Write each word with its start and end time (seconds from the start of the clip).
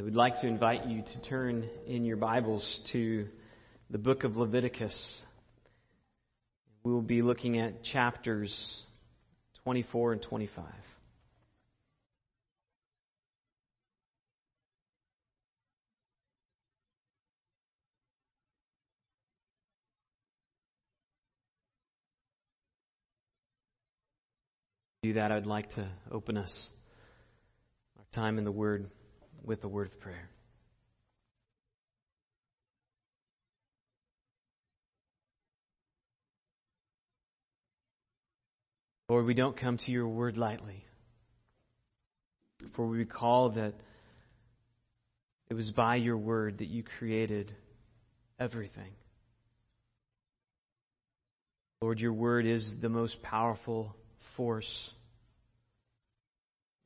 I 0.00 0.02
would 0.02 0.14
like 0.14 0.40
to 0.40 0.46
invite 0.46 0.86
you 0.86 1.02
to 1.02 1.22
turn 1.28 1.68
in 1.86 2.06
your 2.06 2.16
Bibles 2.16 2.80
to 2.90 3.28
the 3.90 3.98
book 3.98 4.24
of 4.24 4.34
Leviticus. 4.34 5.20
We 6.82 6.90
will 6.90 7.02
be 7.02 7.20
looking 7.20 7.58
at 7.58 7.84
chapters 7.84 8.78
24 9.64 10.12
and 10.14 10.22
25. 10.22 10.64
do 25.02 25.12
that, 25.14 25.30
I'd 25.30 25.44
like 25.44 25.68
to 25.70 25.86
open 26.10 26.38
us 26.38 26.68
our 27.98 28.04
time 28.14 28.38
in 28.38 28.44
the 28.44 28.52
Word 28.52 28.90
with 29.44 29.64
a 29.64 29.68
word 29.68 29.88
of 29.88 30.00
prayer. 30.00 30.30
Lord, 39.08 39.26
we 39.26 39.34
don't 39.34 39.56
come 39.56 39.76
to 39.76 39.90
your 39.90 40.06
word 40.06 40.36
lightly, 40.36 40.84
for 42.76 42.86
we 42.86 42.98
recall 42.98 43.50
that 43.50 43.74
it 45.48 45.54
was 45.54 45.68
by 45.72 45.96
your 45.96 46.16
word 46.16 46.58
that 46.58 46.68
you 46.68 46.84
created 46.98 47.52
everything. 48.38 48.92
Lord, 51.82 51.98
your 51.98 52.12
word 52.12 52.46
is 52.46 52.72
the 52.80 52.88
most 52.88 53.20
powerful 53.20 53.96
force 54.36 54.90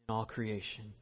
in 0.08 0.14
all 0.14 0.24
creation. 0.24 0.94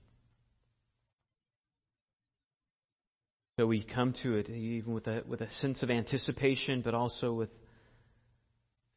So 3.58 3.66
we 3.66 3.84
come 3.84 4.14
to 4.22 4.36
it 4.36 4.48
even 4.48 4.94
with 4.94 5.06
a, 5.06 5.22
with 5.26 5.42
a 5.42 5.50
sense 5.50 5.82
of 5.82 5.90
anticipation, 5.90 6.80
but 6.82 6.94
also 6.94 7.32
with 7.32 7.50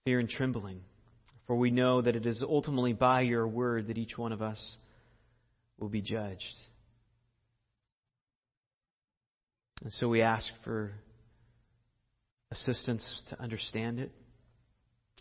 fear 0.05 0.19
and 0.19 0.29
trembling. 0.29 0.81
For 1.45 1.55
we 1.55 1.71
know 1.71 2.01
that 2.01 2.15
it 2.15 2.25
is 2.25 2.41
ultimately 2.41 2.93
by 2.93 3.21
your 3.21 3.47
word 3.47 3.87
that 3.87 3.97
each 3.97 4.17
one 4.17 4.31
of 4.31 4.41
us 4.41 4.77
will 5.77 5.89
be 5.89 6.01
judged. 6.01 6.55
And 9.83 9.91
so 9.91 10.07
we 10.07 10.21
ask 10.21 10.47
for 10.63 10.93
assistance 12.49 13.23
to 13.29 13.39
understand 13.41 13.99
it, 13.99 14.11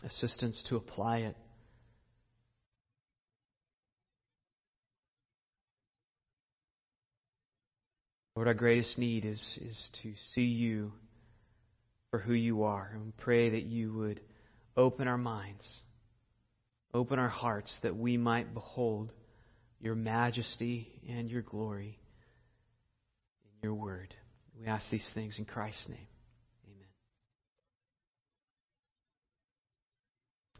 assistance 0.03 0.63
to 0.69 0.77
apply 0.77 1.17
it, 1.19 1.35
Lord, 8.35 8.49
our 8.49 8.53
greatest 8.53 8.97
need 8.97 9.23
is, 9.23 9.41
is 9.61 9.89
to 10.03 10.13
see 10.33 10.41
you 10.41 10.91
for 12.11 12.19
who 12.19 12.33
you 12.33 12.63
are. 12.63 12.91
And 12.93 13.15
pray 13.15 13.51
that 13.51 13.63
you 13.63 13.93
would 13.93 14.19
open 14.75 15.07
our 15.07 15.17
minds, 15.17 15.69
open 16.93 17.17
our 17.17 17.29
hearts, 17.29 17.77
that 17.83 17.95
we 17.95 18.17
might 18.17 18.53
behold 18.53 19.13
your 19.79 19.95
majesty 19.95 20.89
and 21.07 21.29
your 21.29 21.43
glory 21.43 21.97
in 23.45 23.51
your 23.63 23.73
word. 23.73 24.13
We 24.59 24.67
ask 24.67 24.89
these 24.89 25.09
things 25.13 25.39
in 25.39 25.45
Christ's 25.45 25.87
name. 25.87 26.07
Amen. 26.67 26.87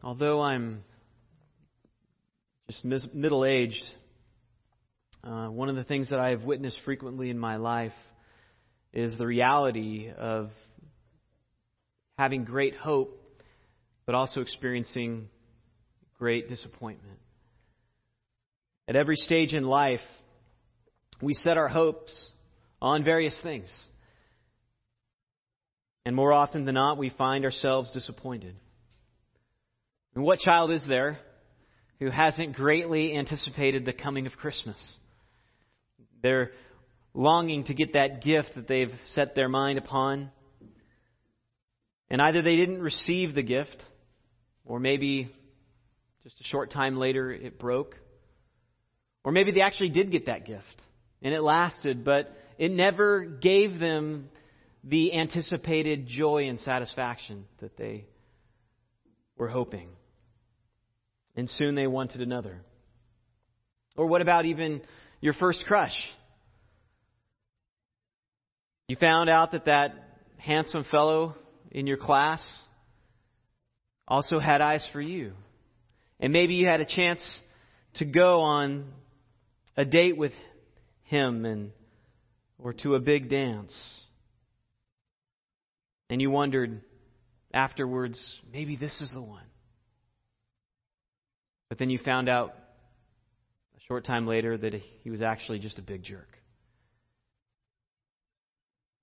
Although 0.02 0.40
I'm 0.40 0.82
just 2.68 2.84
middle 3.14 3.44
aged, 3.44 3.84
uh, 5.26 5.48
one 5.48 5.68
of 5.68 5.74
the 5.74 5.82
things 5.82 6.10
that 6.10 6.20
I 6.20 6.30
have 6.30 6.44
witnessed 6.44 6.78
frequently 6.84 7.30
in 7.30 7.38
my 7.38 7.56
life 7.56 7.92
is 8.92 9.18
the 9.18 9.26
reality 9.26 10.08
of 10.16 10.50
having 12.16 12.44
great 12.44 12.76
hope, 12.76 13.20
but 14.06 14.14
also 14.14 14.40
experiencing 14.40 15.28
great 16.18 16.48
disappointment. 16.48 17.18
At 18.86 18.94
every 18.94 19.16
stage 19.16 19.52
in 19.52 19.64
life, 19.64 20.00
we 21.20 21.34
set 21.34 21.56
our 21.56 21.68
hopes 21.68 22.30
on 22.80 23.02
various 23.02 23.38
things. 23.42 23.68
And 26.04 26.14
more 26.14 26.32
often 26.32 26.66
than 26.66 26.76
not, 26.76 26.98
we 26.98 27.10
find 27.10 27.44
ourselves 27.44 27.90
disappointed. 27.90 28.54
And 30.14 30.22
what 30.22 30.38
child 30.38 30.70
is 30.70 30.86
there 30.86 31.18
who 31.98 32.10
hasn't 32.10 32.54
greatly 32.54 33.16
anticipated 33.16 33.84
the 33.84 33.92
coming 33.92 34.26
of 34.26 34.36
Christmas? 34.36 34.80
They're 36.22 36.52
longing 37.14 37.64
to 37.64 37.74
get 37.74 37.94
that 37.94 38.22
gift 38.22 38.54
that 38.54 38.68
they've 38.68 38.92
set 39.06 39.34
their 39.34 39.48
mind 39.48 39.78
upon. 39.78 40.30
And 42.10 42.20
either 42.20 42.42
they 42.42 42.56
didn't 42.56 42.80
receive 42.82 43.34
the 43.34 43.42
gift, 43.42 43.82
or 44.64 44.78
maybe 44.78 45.30
just 46.24 46.40
a 46.40 46.44
short 46.44 46.70
time 46.70 46.96
later 46.96 47.30
it 47.32 47.58
broke. 47.58 47.96
Or 49.24 49.32
maybe 49.32 49.50
they 49.52 49.60
actually 49.60 49.90
did 49.90 50.10
get 50.10 50.26
that 50.26 50.44
gift 50.44 50.84
and 51.22 51.34
it 51.34 51.40
lasted, 51.40 52.04
but 52.04 52.32
it 52.58 52.70
never 52.70 53.24
gave 53.24 53.78
them 53.78 54.28
the 54.84 55.18
anticipated 55.18 56.06
joy 56.06 56.48
and 56.48 56.60
satisfaction 56.60 57.44
that 57.58 57.76
they 57.76 58.06
were 59.36 59.48
hoping. 59.48 59.88
And 61.34 61.50
soon 61.50 61.74
they 61.74 61.86
wanted 61.86 62.22
another. 62.22 62.62
Or 63.96 64.06
what 64.06 64.22
about 64.22 64.46
even 64.46 64.82
your 65.20 65.32
first 65.32 65.64
crush. 65.66 65.96
You 68.88 68.96
found 68.96 69.28
out 69.28 69.52
that 69.52 69.64
that 69.64 69.94
handsome 70.38 70.84
fellow 70.84 71.34
in 71.70 71.86
your 71.86 71.96
class 71.96 72.44
also 74.06 74.38
had 74.38 74.60
eyes 74.60 74.86
for 74.92 75.00
you. 75.00 75.32
And 76.20 76.32
maybe 76.32 76.54
you 76.54 76.68
had 76.68 76.80
a 76.80 76.86
chance 76.86 77.40
to 77.94 78.04
go 78.04 78.40
on 78.40 78.92
a 79.76 79.84
date 79.84 80.16
with 80.16 80.32
him 81.04 81.44
and 81.44 81.72
or 82.58 82.72
to 82.72 82.94
a 82.94 83.00
big 83.00 83.28
dance. 83.28 83.74
And 86.08 86.20
you 86.20 86.30
wondered 86.30 86.80
afterwards, 87.52 88.40
maybe 88.52 88.76
this 88.76 89.00
is 89.00 89.10
the 89.12 89.20
one. 89.20 89.42
But 91.68 91.78
then 91.78 91.90
you 91.90 91.98
found 91.98 92.28
out 92.28 92.54
short 93.88 94.04
time 94.04 94.26
later 94.26 94.56
that 94.56 94.74
he 94.74 95.10
was 95.10 95.22
actually 95.22 95.58
just 95.58 95.78
a 95.78 95.82
big 95.82 96.02
jerk. 96.02 96.28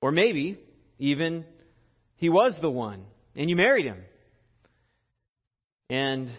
Or 0.01 0.11
maybe 0.11 0.59
even 0.99 1.45
he 2.17 2.29
was 2.29 2.57
the 2.61 2.69
one 2.69 3.05
and 3.35 3.49
you 3.49 3.55
married 3.55 3.85
him. 3.85 4.03
And 5.89 6.29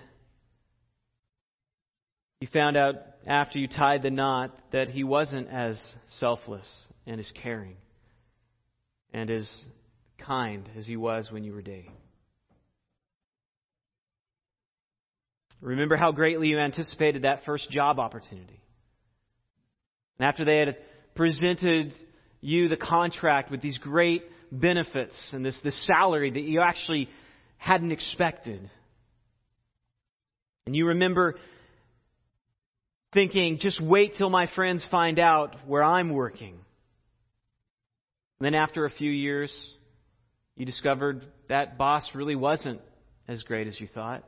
you 2.40 2.48
found 2.52 2.76
out 2.76 2.96
after 3.26 3.58
you 3.58 3.68
tied 3.68 4.02
the 4.02 4.10
knot 4.10 4.54
that 4.72 4.88
he 4.88 5.04
wasn't 5.04 5.48
as 5.48 5.80
selfless 6.08 6.68
and 7.06 7.18
as 7.18 7.30
caring 7.42 7.76
and 9.12 9.30
as 9.30 9.62
kind 10.18 10.68
as 10.76 10.86
he 10.86 10.96
was 10.96 11.30
when 11.30 11.44
you 11.44 11.52
were 11.52 11.62
dating. 11.62 11.92
Remember 15.64 15.96
how 15.96 16.12
greatly 16.12 16.48
you 16.48 16.58
anticipated 16.58 17.22
that 17.22 17.44
first 17.46 17.70
job 17.70 17.98
opportunity. 17.98 18.60
And 20.18 20.28
after 20.28 20.44
they 20.44 20.58
had 20.58 20.76
presented 21.14 21.94
you 22.42 22.68
the 22.68 22.76
contract 22.76 23.50
with 23.50 23.62
these 23.62 23.78
great 23.78 24.24
benefits 24.52 25.18
and 25.32 25.44
this, 25.44 25.58
this 25.62 25.86
salary 25.86 26.30
that 26.30 26.42
you 26.42 26.60
actually 26.60 27.08
hadn't 27.56 27.92
expected. 27.92 28.68
And 30.66 30.76
you 30.76 30.88
remember 30.88 31.36
thinking, 33.14 33.58
just 33.58 33.80
wait 33.80 34.16
till 34.18 34.28
my 34.28 34.46
friends 34.54 34.86
find 34.90 35.18
out 35.18 35.56
where 35.66 35.82
I'm 35.82 36.10
working. 36.10 36.58
And 38.38 38.44
then 38.44 38.54
after 38.54 38.84
a 38.84 38.90
few 38.90 39.10
years, 39.10 39.54
you 40.56 40.66
discovered 40.66 41.24
that 41.48 41.78
boss 41.78 42.06
really 42.14 42.36
wasn't 42.36 42.82
as 43.26 43.42
great 43.44 43.66
as 43.66 43.80
you 43.80 43.86
thought. 43.86 44.24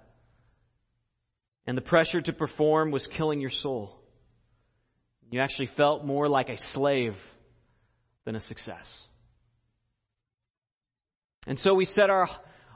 And 1.66 1.76
the 1.76 1.82
pressure 1.82 2.20
to 2.20 2.32
perform 2.32 2.90
was 2.90 3.06
killing 3.06 3.40
your 3.40 3.50
soul. 3.50 3.98
You 5.30 5.40
actually 5.40 5.70
felt 5.76 6.04
more 6.04 6.28
like 6.28 6.48
a 6.48 6.56
slave 6.56 7.14
than 8.24 8.36
a 8.36 8.40
success. 8.40 8.88
And 11.46 11.58
so 11.58 11.74
we 11.74 11.84
set 11.84 12.10
our, 12.10 12.28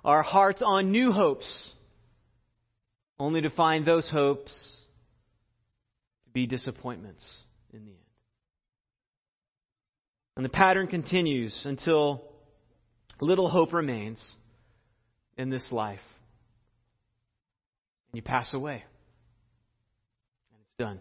our 0.04 0.22
hearts 0.22 0.62
on 0.64 0.90
new 0.90 1.12
hopes, 1.12 1.70
only 3.18 3.42
to 3.42 3.50
find 3.50 3.86
those 3.86 4.08
hopes 4.08 4.52
to 6.24 6.30
be 6.30 6.46
disappointments 6.46 7.26
in 7.72 7.84
the 7.84 7.90
end. 7.90 7.98
And 10.36 10.44
the 10.44 10.50
pattern 10.50 10.86
continues 10.86 11.62
until 11.64 12.24
little 13.20 13.48
hope 13.48 13.72
remains 13.72 14.24
in 15.36 15.50
this 15.50 15.70
life 15.70 16.00
and 18.12 18.16
you 18.16 18.22
pass 18.22 18.52
away. 18.54 18.82
And 20.52 20.60
it's 20.60 20.78
done. 20.78 21.00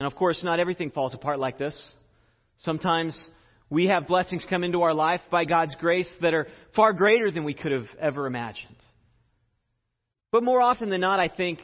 And 0.00 0.06
of 0.06 0.14
course, 0.14 0.44
not 0.44 0.60
everything 0.60 0.90
falls 0.90 1.14
apart 1.14 1.38
like 1.38 1.58
this. 1.58 1.94
Sometimes 2.58 3.20
we 3.68 3.86
have 3.86 4.06
blessings 4.06 4.46
come 4.48 4.62
into 4.62 4.82
our 4.82 4.94
life 4.94 5.20
by 5.30 5.44
God's 5.44 5.74
grace 5.74 6.12
that 6.20 6.34
are 6.34 6.46
far 6.74 6.92
greater 6.92 7.30
than 7.30 7.44
we 7.44 7.54
could 7.54 7.72
have 7.72 7.88
ever 7.98 8.26
imagined. 8.26 8.76
But 10.30 10.44
more 10.44 10.60
often 10.60 10.90
than 10.90 11.00
not, 11.00 11.18
I 11.18 11.28
think 11.28 11.60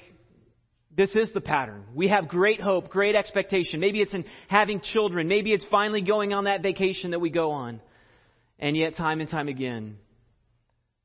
this 0.96 1.14
is 1.14 1.32
the 1.32 1.40
pattern. 1.40 1.84
We 1.94 2.08
have 2.08 2.28
great 2.28 2.60
hope, 2.60 2.88
great 2.88 3.14
expectation. 3.14 3.80
Maybe 3.80 4.00
it's 4.00 4.14
in 4.14 4.24
having 4.48 4.80
children. 4.80 5.28
Maybe 5.28 5.52
it's 5.52 5.64
finally 5.64 6.02
going 6.02 6.32
on 6.32 6.44
that 6.44 6.62
vacation 6.62 7.12
that 7.12 7.20
we 7.20 7.30
go 7.30 7.52
on. 7.52 7.80
And 8.58 8.76
yet, 8.76 8.94
time 8.94 9.20
and 9.20 9.28
time 9.28 9.48
again, 9.48 9.98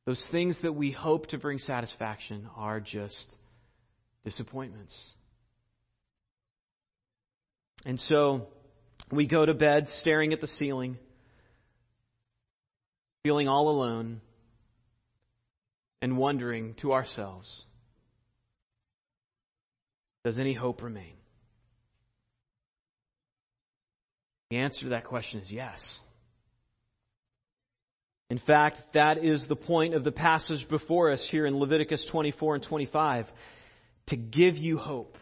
those 0.10 0.28
things 0.32 0.60
that 0.64 0.74
we 0.74 0.90
hope 0.90 1.28
to 1.28 1.38
bring 1.38 1.60
satisfaction 1.60 2.50
are 2.58 2.80
just 2.80 3.36
disappointments. 4.26 5.00
And 7.86 8.00
so, 8.00 8.48
we 9.12 9.28
go 9.28 9.46
to 9.46 9.54
bed 9.54 9.88
staring 9.88 10.34
at 10.34 10.42
the 10.42 10.48
ceiling, 10.48 10.98
feeling 13.22 13.48
all 13.48 13.70
alone, 13.70 14.22
and 16.02 16.18
wondering 16.18 16.74
to 16.82 16.92
ourselves 16.94 17.64
Does 20.26 20.40
any 20.40 20.56
hope 20.56 20.82
remain? 20.82 21.14
The 24.50 24.58
answer 24.58 24.82
to 24.86 24.90
that 24.90 25.06
question 25.06 25.40
is 25.40 25.52
yes. 25.52 26.00
In 28.30 28.38
fact, 28.38 28.78
that 28.94 29.24
is 29.24 29.46
the 29.48 29.56
point 29.56 29.96
of 29.96 30.04
the 30.04 30.12
passage 30.12 30.68
before 30.70 31.12
us 31.12 31.28
here 31.30 31.48
in 31.48 31.58
Leviticus 31.58 32.06
24 32.12 32.56
and 32.56 32.64
25 32.64 33.26
to 34.08 34.18
give 34.18 34.56
you 34.56 34.78
hope 34.78 35.18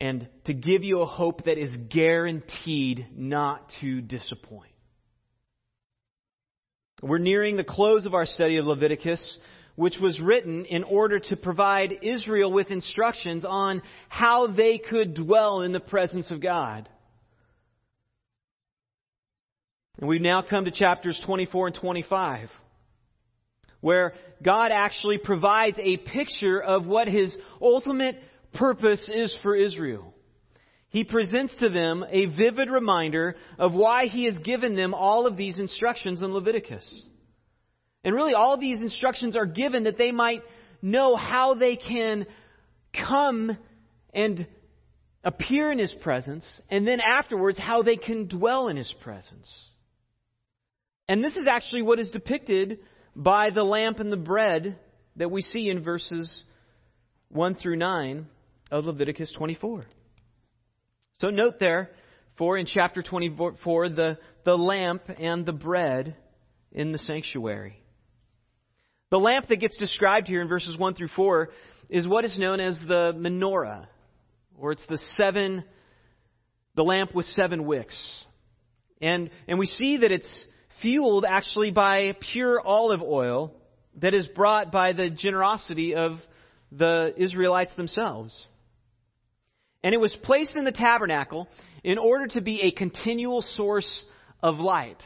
and 0.00 0.28
to 0.44 0.54
give 0.54 0.82
you 0.82 1.00
a 1.00 1.06
hope 1.06 1.44
that 1.44 1.58
is 1.58 1.74
guaranteed 1.88 3.06
not 3.14 3.72
to 3.80 4.00
disappoint. 4.00 4.72
We're 7.02 7.18
nearing 7.18 7.56
the 7.56 7.64
close 7.64 8.04
of 8.04 8.14
our 8.14 8.26
study 8.26 8.56
of 8.58 8.66
Leviticus, 8.66 9.38
which 9.74 9.98
was 9.98 10.20
written 10.20 10.64
in 10.64 10.84
order 10.84 11.18
to 11.18 11.36
provide 11.36 11.98
Israel 12.02 12.52
with 12.52 12.70
instructions 12.70 13.44
on 13.44 13.82
how 14.08 14.48
they 14.48 14.78
could 14.78 15.14
dwell 15.14 15.62
in 15.62 15.72
the 15.72 15.80
presence 15.80 16.30
of 16.30 16.40
God. 16.40 16.88
And 19.98 20.08
we've 20.08 20.20
now 20.20 20.42
come 20.42 20.64
to 20.64 20.70
chapters 20.70 21.20
24 21.24 21.68
and 21.68 21.76
25, 21.76 22.50
where 23.80 24.14
God 24.42 24.70
actually 24.72 25.18
provides 25.18 25.78
a 25.78 25.98
picture 25.98 26.60
of 26.60 26.86
what 26.86 27.08
His 27.08 27.36
ultimate 27.60 28.16
purpose 28.54 29.10
is 29.12 29.36
for 29.42 29.54
Israel. 29.54 30.12
He 30.88 31.04
presents 31.04 31.54
to 31.56 31.70
them 31.70 32.04
a 32.08 32.26
vivid 32.26 32.68
reminder 32.68 33.36
of 33.58 33.72
why 33.72 34.06
he 34.06 34.26
has 34.26 34.36
given 34.36 34.74
them 34.74 34.92
all 34.92 35.26
of 35.26 35.38
these 35.38 35.58
instructions 35.58 36.20
in 36.20 36.34
Leviticus. 36.34 37.04
And 38.04 38.14
really, 38.14 38.34
all 38.34 38.58
these 38.58 38.82
instructions 38.82 39.34
are 39.34 39.46
given 39.46 39.84
that 39.84 39.96
they 39.96 40.12
might 40.12 40.42
know 40.82 41.16
how 41.16 41.54
they 41.54 41.76
can 41.76 42.26
come 42.92 43.56
and 44.12 44.46
appear 45.24 45.72
in 45.72 45.78
his 45.78 45.92
presence, 45.92 46.46
and 46.68 46.86
then 46.86 47.00
afterwards, 47.00 47.58
how 47.58 47.82
they 47.82 47.96
can 47.96 48.26
dwell 48.26 48.68
in 48.68 48.76
his 48.76 48.92
presence. 49.00 49.48
And 51.08 51.22
this 51.22 51.36
is 51.36 51.46
actually 51.46 51.82
what 51.82 51.98
is 51.98 52.10
depicted 52.10 52.80
by 53.14 53.50
the 53.50 53.64
lamp 53.64 53.98
and 53.98 54.10
the 54.10 54.16
bread 54.16 54.78
that 55.16 55.30
we 55.30 55.42
see 55.42 55.68
in 55.68 55.82
verses 55.82 56.44
1 57.28 57.56
through 57.56 57.76
9 57.76 58.26
of 58.70 58.84
Leviticus 58.84 59.32
24. 59.32 59.84
So 61.20 61.30
note 61.30 61.58
there, 61.58 61.90
for 62.38 62.56
in 62.56 62.66
chapter 62.66 63.02
24, 63.02 63.90
the, 63.90 64.18
the 64.44 64.56
lamp 64.56 65.02
and 65.18 65.44
the 65.44 65.52
bread 65.52 66.16
in 66.72 66.92
the 66.92 66.98
sanctuary. 66.98 67.78
The 69.10 69.20
lamp 69.20 69.48
that 69.48 69.60
gets 69.60 69.76
described 69.76 70.26
here 70.26 70.40
in 70.40 70.48
verses 70.48 70.76
1 70.76 70.94
through 70.94 71.08
4 71.08 71.50
is 71.90 72.08
what 72.08 72.24
is 72.24 72.38
known 72.38 72.60
as 72.60 72.80
the 72.88 73.12
menorah, 73.14 73.86
or 74.56 74.72
it's 74.72 74.86
the 74.86 74.96
seven, 74.96 75.64
the 76.74 76.84
lamp 76.84 77.14
with 77.14 77.26
seven 77.26 77.66
wicks. 77.66 78.24
And, 79.02 79.30
and 79.46 79.58
we 79.58 79.66
see 79.66 79.98
that 79.98 80.10
it's 80.10 80.46
fueled 80.80 81.24
actually 81.24 81.70
by 81.70 82.16
pure 82.20 82.60
olive 82.60 83.02
oil 83.02 83.54
that 83.96 84.14
is 84.14 84.26
brought 84.26 84.72
by 84.72 84.92
the 84.92 85.10
generosity 85.10 85.94
of 85.94 86.18
the 86.70 87.12
Israelites 87.16 87.74
themselves. 87.74 88.46
And 89.82 89.94
it 89.94 89.98
was 89.98 90.14
placed 90.14 90.56
in 90.56 90.64
the 90.64 90.72
tabernacle 90.72 91.48
in 91.82 91.98
order 91.98 92.28
to 92.28 92.40
be 92.40 92.62
a 92.62 92.70
continual 92.70 93.42
source 93.42 94.04
of 94.42 94.58
light. 94.58 95.02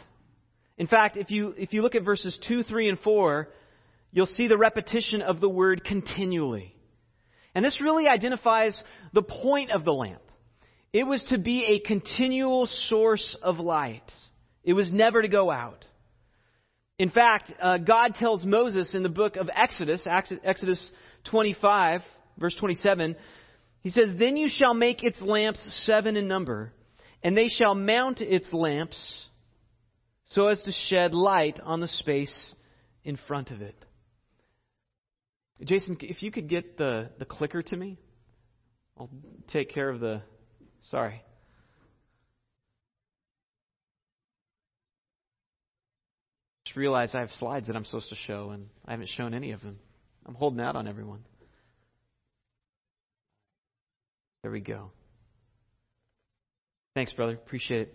In 0.78 0.86
fact, 0.86 1.16
if 1.16 1.30
you, 1.30 1.54
if 1.56 1.72
you 1.72 1.82
look 1.82 1.94
at 1.94 2.04
verses 2.04 2.38
2, 2.46 2.62
3, 2.62 2.90
and 2.90 3.00
4, 3.00 3.48
you'll 4.12 4.26
see 4.26 4.46
the 4.46 4.58
repetition 4.58 5.22
of 5.22 5.40
the 5.40 5.48
word 5.48 5.82
continually. 5.84 6.74
And 7.54 7.64
this 7.64 7.80
really 7.80 8.06
identifies 8.06 8.82
the 9.14 9.22
point 9.22 9.70
of 9.70 9.84
the 9.84 9.94
lamp. 9.94 10.20
It 10.92 11.06
was 11.06 11.24
to 11.26 11.38
be 11.38 11.64
a 11.64 11.80
continual 11.80 12.66
source 12.66 13.36
of 13.42 13.58
light. 13.58 14.10
It 14.66 14.74
was 14.74 14.92
never 14.92 15.22
to 15.22 15.28
go 15.28 15.50
out. 15.50 15.84
In 16.98 17.08
fact, 17.08 17.54
uh, 17.62 17.78
God 17.78 18.16
tells 18.16 18.44
Moses 18.44 18.94
in 18.94 19.04
the 19.04 19.08
book 19.08 19.36
of 19.36 19.48
Exodus, 19.54 20.06
Exodus 20.06 20.90
25, 21.24 22.02
verse 22.36 22.54
27, 22.56 23.16
he 23.80 23.90
says, 23.90 24.16
Then 24.18 24.36
you 24.36 24.48
shall 24.48 24.74
make 24.74 25.04
its 25.04 25.22
lamps 25.22 25.60
seven 25.84 26.16
in 26.16 26.26
number, 26.26 26.72
and 27.22 27.36
they 27.36 27.46
shall 27.46 27.76
mount 27.76 28.20
its 28.20 28.52
lamps 28.52 29.26
so 30.24 30.48
as 30.48 30.60
to 30.64 30.72
shed 30.72 31.14
light 31.14 31.60
on 31.62 31.78
the 31.78 31.86
space 31.86 32.54
in 33.04 33.16
front 33.16 33.52
of 33.52 33.62
it. 33.62 33.76
Jason, 35.62 35.96
if 36.00 36.24
you 36.24 36.32
could 36.32 36.48
get 36.48 36.76
the, 36.76 37.10
the 37.18 37.24
clicker 37.24 37.62
to 37.62 37.76
me, 37.76 37.98
I'll 38.98 39.10
take 39.46 39.70
care 39.70 39.88
of 39.88 40.00
the. 40.00 40.22
Sorry. 40.90 41.22
Just 46.76 46.82
realized 46.82 47.16
I 47.16 47.20
have 47.20 47.32
slides 47.32 47.68
that 47.68 47.76
I'm 47.76 47.86
supposed 47.86 48.10
to 48.10 48.16
show, 48.16 48.50
and 48.50 48.68
I 48.86 48.90
haven't 48.90 49.08
shown 49.08 49.32
any 49.32 49.52
of 49.52 49.62
them. 49.62 49.78
I'm 50.26 50.34
holding 50.34 50.60
out 50.60 50.76
on 50.76 50.86
everyone. 50.86 51.20
There 54.42 54.52
we 54.52 54.60
go. 54.60 54.90
Thanks, 56.94 57.14
brother. 57.14 57.32
Appreciate 57.32 57.80
it. 57.80 57.94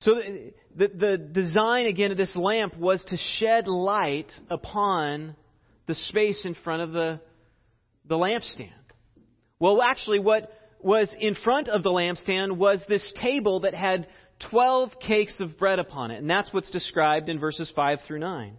So 0.00 0.16
the, 0.16 0.52
the, 0.74 0.88
the, 0.88 1.18
design 1.18 1.86
again 1.86 2.10
of 2.10 2.16
this 2.16 2.34
lamp 2.34 2.76
was 2.76 3.04
to 3.04 3.16
shed 3.16 3.68
light 3.68 4.32
upon 4.50 5.36
the 5.86 5.94
space 5.94 6.44
in 6.44 6.54
front 6.54 6.82
of 6.82 6.90
the, 6.92 7.20
the 8.06 8.16
lampstand. 8.16 8.72
Well, 9.60 9.80
actually, 9.80 10.18
what 10.18 10.52
was 10.80 11.14
in 11.16 11.36
front 11.36 11.68
of 11.68 11.84
the 11.84 11.90
lampstand 11.90 12.56
was 12.56 12.82
this 12.88 13.12
table 13.14 13.60
that 13.60 13.74
had 13.74 14.08
12 14.38 14.98
cakes 15.00 15.40
of 15.40 15.58
bread 15.58 15.78
upon 15.78 16.10
it. 16.10 16.18
And 16.18 16.28
that's 16.28 16.52
what's 16.52 16.70
described 16.70 17.28
in 17.28 17.38
verses 17.38 17.70
5 17.74 18.00
through 18.06 18.18
9. 18.20 18.56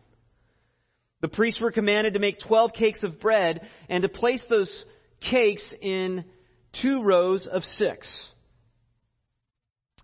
The 1.22 1.28
priests 1.28 1.62
were 1.62 1.72
commanded 1.72 2.14
to 2.14 2.20
make 2.20 2.40
12 2.40 2.74
cakes 2.74 3.04
of 3.04 3.20
bread 3.20 3.68
and 3.88 4.02
to 4.02 4.10
place 4.10 4.46
those 4.50 4.84
cakes 5.22 5.74
in 5.82 6.26
two 6.74 7.04
rows 7.04 7.48
of 7.48 7.64
six. 7.64 8.30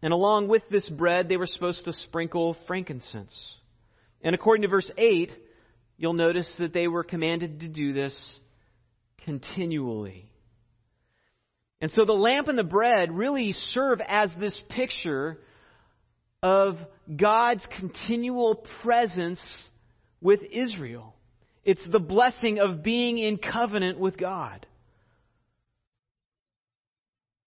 And 0.01 0.13
along 0.13 0.47
with 0.47 0.63
this 0.69 0.87
bread, 0.87 1.27
they 1.27 1.37
were 1.37 1.45
supposed 1.45 1.85
to 1.85 1.93
sprinkle 1.93 2.55
frankincense. 2.67 3.55
And 4.21 4.33
according 4.33 4.61
to 4.61 4.69
verse 4.69 4.89
8, 4.97 5.31
you'll 5.97 6.13
notice 6.13 6.53
that 6.59 6.73
they 6.73 6.87
were 6.87 7.03
commanded 7.03 7.61
to 7.61 7.67
do 7.67 7.91
this 7.91 8.39
continually. 9.25 10.29
And 11.81 11.91
so 11.91 12.05
the 12.05 12.13
lamp 12.13 12.47
and 12.47 12.57
the 12.57 12.63
bread 12.63 13.11
really 13.11 13.51
serve 13.51 14.01
as 14.05 14.31
this 14.39 14.61
picture 14.69 15.39
of 16.41 16.77
God's 17.13 17.65
continual 17.65 18.63
presence 18.81 19.41
with 20.21 20.41
Israel. 20.43 21.15
It's 21.63 21.85
the 21.87 21.99
blessing 21.99 22.59
of 22.59 22.83
being 22.83 23.17
in 23.17 23.37
covenant 23.37 23.99
with 23.99 24.17
God. 24.17 24.65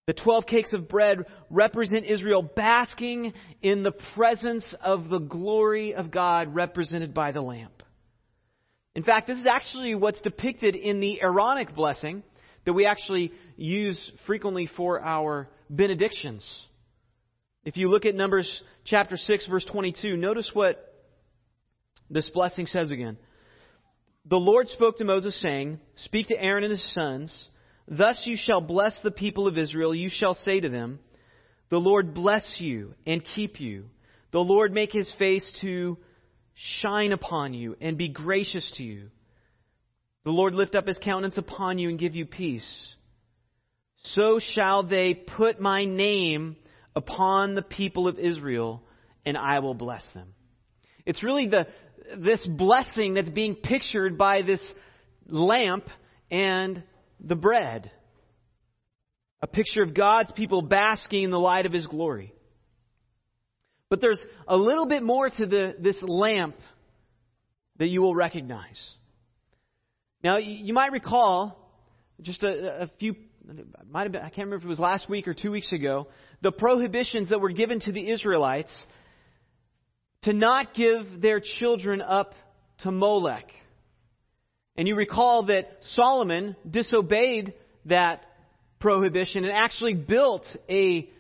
The 0.07 0.15
12 0.15 0.47
cakes 0.47 0.73
of 0.73 0.89
bread 0.89 1.27
represent 1.49 2.07
Israel 2.07 2.43
basking 2.43 3.33
in 3.63 3.83
the 3.83 3.93
presence 3.93 4.75
of 4.83 5.09
the 5.09 5.21
glory 5.21 5.95
of 5.95 6.11
God 6.11 6.55
represented 6.55 7.15
by 7.15 7.33
the 7.33 7.41
lamp. 7.41 7.83
In 8.95 9.05
fact, 9.05 9.27
this 9.27 9.39
is 9.39 9.47
actually 9.47 9.95
what's 9.95 10.21
depicted 10.21 10.77
in 10.77 11.01
the 11.01 11.23
Aaronic 11.23 11.73
blessing 11.73 12.23
that 12.65 12.73
we 12.73 12.85
actually 12.85 13.33
use 13.57 14.13
frequently 14.27 14.67
for 14.67 15.01
our 15.01 15.49
benedictions. 15.71 16.67
If 17.65 17.77
you 17.77 17.89
look 17.89 18.07
at 18.07 18.15
Numbers 18.15 18.63
chapter 18.85 19.17
6 19.17 19.47
verse 19.47 19.65
22, 19.65 20.17
notice 20.17 20.51
what 20.53 20.95
this 22.11 22.29
blessing 22.31 22.67
says 22.67 22.91
again. 22.91 23.19
The 24.25 24.39
Lord 24.39 24.69
spoke 24.69 24.99
to 24.99 25.05
Moses 25.05 25.41
saying, 25.41 25.81
Speak 25.97 26.29
to 26.29 26.41
Aaron 26.41 26.65
and 26.65 26.73
his 26.73 26.93
sons 26.93 27.49
Thus 27.89 28.27
you 28.27 28.37
shall 28.37 28.61
bless 28.61 29.01
the 29.01 29.11
people 29.11 29.47
of 29.47 29.59
Israel. 29.59 29.95
You 29.95 30.09
shall 30.09 30.35
say 30.35 30.61
to 30.61 30.69
them, 30.69 31.01
The 31.69 31.81
Lord 31.81 32.15
bless 32.15 32.61
you 32.61 32.95
and 33.07 33.25
keep 33.25 33.61
you. 33.61 33.87
The 34.31 34.41
Lord 34.41 34.73
make 34.73 34.93
his 34.93 35.13
face 35.13 35.53
to 35.61 35.99
shine 36.55 37.13
upon 37.13 37.55
you 37.55 37.77
and 37.81 37.99
be 37.99 38.09
gracious 38.09 38.71
to 38.77 38.83
you. 38.83 39.11
The 40.25 40.31
Lord 40.31 40.55
lift 40.55 40.75
up 40.75 40.87
his 40.87 40.99
countenance 40.99 41.39
upon 41.39 41.79
you 41.79 41.89
and 41.89 41.99
give 41.99 42.15
you 42.15 42.25
peace. 42.25 42.95
So 44.05 44.39
shall 44.39 44.85
they 44.85 45.15
put 45.15 45.61
my 45.61 45.85
name 45.85 46.57
upon 46.95 47.55
the 47.55 47.63
people 47.63 48.09
of 48.09 48.19
Israel, 48.19 48.83
and 49.25 49.37
I 49.37 49.61
will 49.61 49.75
bless 49.75 50.11
them. 50.13 50.35
It's 51.07 51.23
really 51.23 51.49
the, 51.49 51.67
this 52.17 52.47
blessing 52.47 53.15
that's 53.15 53.31
being 53.31 53.55
pictured 53.55 54.19
by 54.19 54.43
this 54.43 54.63
lamp 55.27 55.87
and 56.31 56.83
the 57.21 57.37
bread. 57.37 57.91
A 59.41 59.47
picture 59.47 59.83
of 59.83 59.95
God's 59.95 60.31
people 60.33 60.63
basking 60.63 61.25
in 61.25 61.31
the 61.31 61.39
light 61.39 61.67
of 61.67 61.73
His 61.73 61.87
glory. 61.87 62.33
But 63.89 64.01
there's 64.01 64.25
a 64.47 64.57
little 64.57 64.87
bit 64.87 65.03
more 65.03 65.29
to 65.29 65.47
the, 65.47 65.77
this 65.79 66.01
lamp 66.03 66.57
that 67.79 67.89
you 67.89 68.01
will 68.01 68.15
recognize. 68.15 68.81
Now, 70.23 70.37
you 70.37 70.73
might 70.73 70.93
recall 70.93 71.59
just 72.21 72.45
a, 72.45 72.83
a 72.83 72.91
few, 72.99 73.17
might 73.91 74.03
have 74.05 74.13
been, 74.13 74.23
I 74.23 74.29
can't 74.29 74.47
remember 74.47 74.57
if 74.57 74.65
it 74.65 74.69
was 74.69 74.81
last 74.81 75.09
week 75.09 75.29
or 75.29 75.35
two 75.35 75.51
weeks 75.51 75.73
ago, 75.73 76.09
the 76.41 76.53
prohibitions 76.53 77.31
that 77.31 77.41
were 77.41 77.51
given 77.51 77.81
to 77.81 77.93
the 77.93 78.11
Israelites 78.11 78.87
to 80.23 80.33
not 80.33 80.75
give 80.75 81.21
their 81.21 81.41
children 81.41 82.01
up 82.01 82.35
to 82.79 82.91
Molech. 82.91 83.51
And 84.77 84.89
you 84.89 84.95
recall 84.95 85.45
that 85.45 85.79
Solomon 85.81 86.57
disobeyed 86.69 87.55
that 87.87 88.25
prohibition 88.81 89.45
and 89.45 89.53
actually 89.53 89.95
built 89.95 90.47
a 90.69 91.11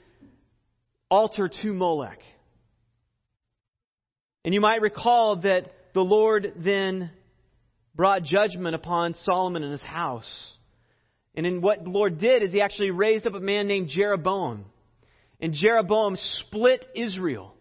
altar 1.11 1.49
to 1.49 1.73
Molech. 1.73 2.21
And 4.45 4.55
you 4.55 4.61
might 4.61 4.81
recall 4.81 5.37
that 5.37 5.73
the 5.93 6.05
Lord 6.05 6.55
then 6.57 7.11
brought 7.95 8.23
judgment 8.23 8.75
upon 8.75 9.15
Solomon 9.15 9.63
and 9.63 9.73
his 9.73 9.83
house. 9.83 10.53
And 11.35 11.47
in 11.47 11.61
what 11.61 11.83
the 11.85 11.91
Lord 11.91 12.19
did 12.19 12.43
is 12.43 12.53
he 12.53 12.61
actually 12.61 12.91
raised 12.91 13.27
up 13.27 13.35
a 13.35 13.41
man 13.41 13.67
named 13.67 13.89
Jeroboam. 13.89 14.67
And 15.41 15.55
Jeroboam 15.55 16.17
split 16.17 16.87
Israel. 16.95 17.55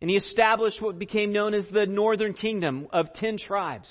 And 0.00 0.10
he 0.10 0.16
established 0.16 0.80
what 0.80 0.98
became 0.98 1.32
known 1.32 1.54
as 1.54 1.68
the 1.68 1.86
northern 1.86 2.34
kingdom 2.34 2.88
of 2.92 3.12
ten 3.14 3.36
tribes. 3.38 3.88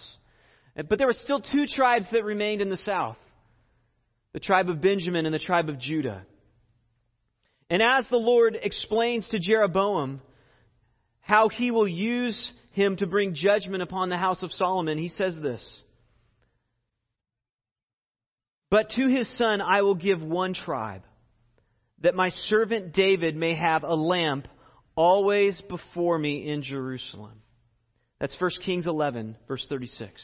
But 0.75 0.99
there 0.99 1.07
were 1.07 1.13
still 1.13 1.41
two 1.41 1.65
tribes 1.65 2.11
that 2.11 2.23
remained 2.23 2.61
in 2.61 2.69
the 2.69 2.77
south 2.77 3.17
the 4.33 4.39
tribe 4.41 4.69
of 4.69 4.81
Benjamin 4.81 5.25
and 5.25 5.33
the 5.33 5.39
tribe 5.39 5.67
of 5.67 5.79
Judah. 5.79 6.23
And 7.71 7.81
as 7.81 8.07
the 8.09 8.17
Lord 8.17 8.55
explains 8.61 9.27
to 9.29 9.39
Jeroboam 9.39 10.21
how 11.21 11.49
he 11.49 11.71
will 11.71 11.87
use 11.87 12.53
him 12.71 12.97
to 12.97 13.07
bring 13.07 13.33
judgment 13.33 13.81
upon 13.81 14.09
the 14.09 14.17
house 14.17 14.43
of 14.43 14.51
Solomon, 14.51 14.99
he 14.99 15.09
says 15.09 15.35
this 15.41 15.81
But 18.69 18.91
to 18.91 19.07
his 19.07 19.29
son 19.37 19.61
I 19.61 19.81
will 19.81 19.95
give 19.95 20.21
one 20.21 20.53
tribe, 20.53 21.03
that 22.01 22.15
my 22.15 22.29
servant 22.29 22.93
David 22.93 23.35
may 23.35 23.55
have 23.55 23.83
a 23.83 23.95
lamp 23.95 24.47
always 24.95 25.61
before 25.61 26.17
me 26.17 26.49
in 26.49 26.61
Jerusalem. 26.61 27.41
That's 28.19 28.39
1 28.39 28.51
Kings 28.63 28.87
11, 28.87 29.37
verse 29.47 29.65
36. 29.69 30.21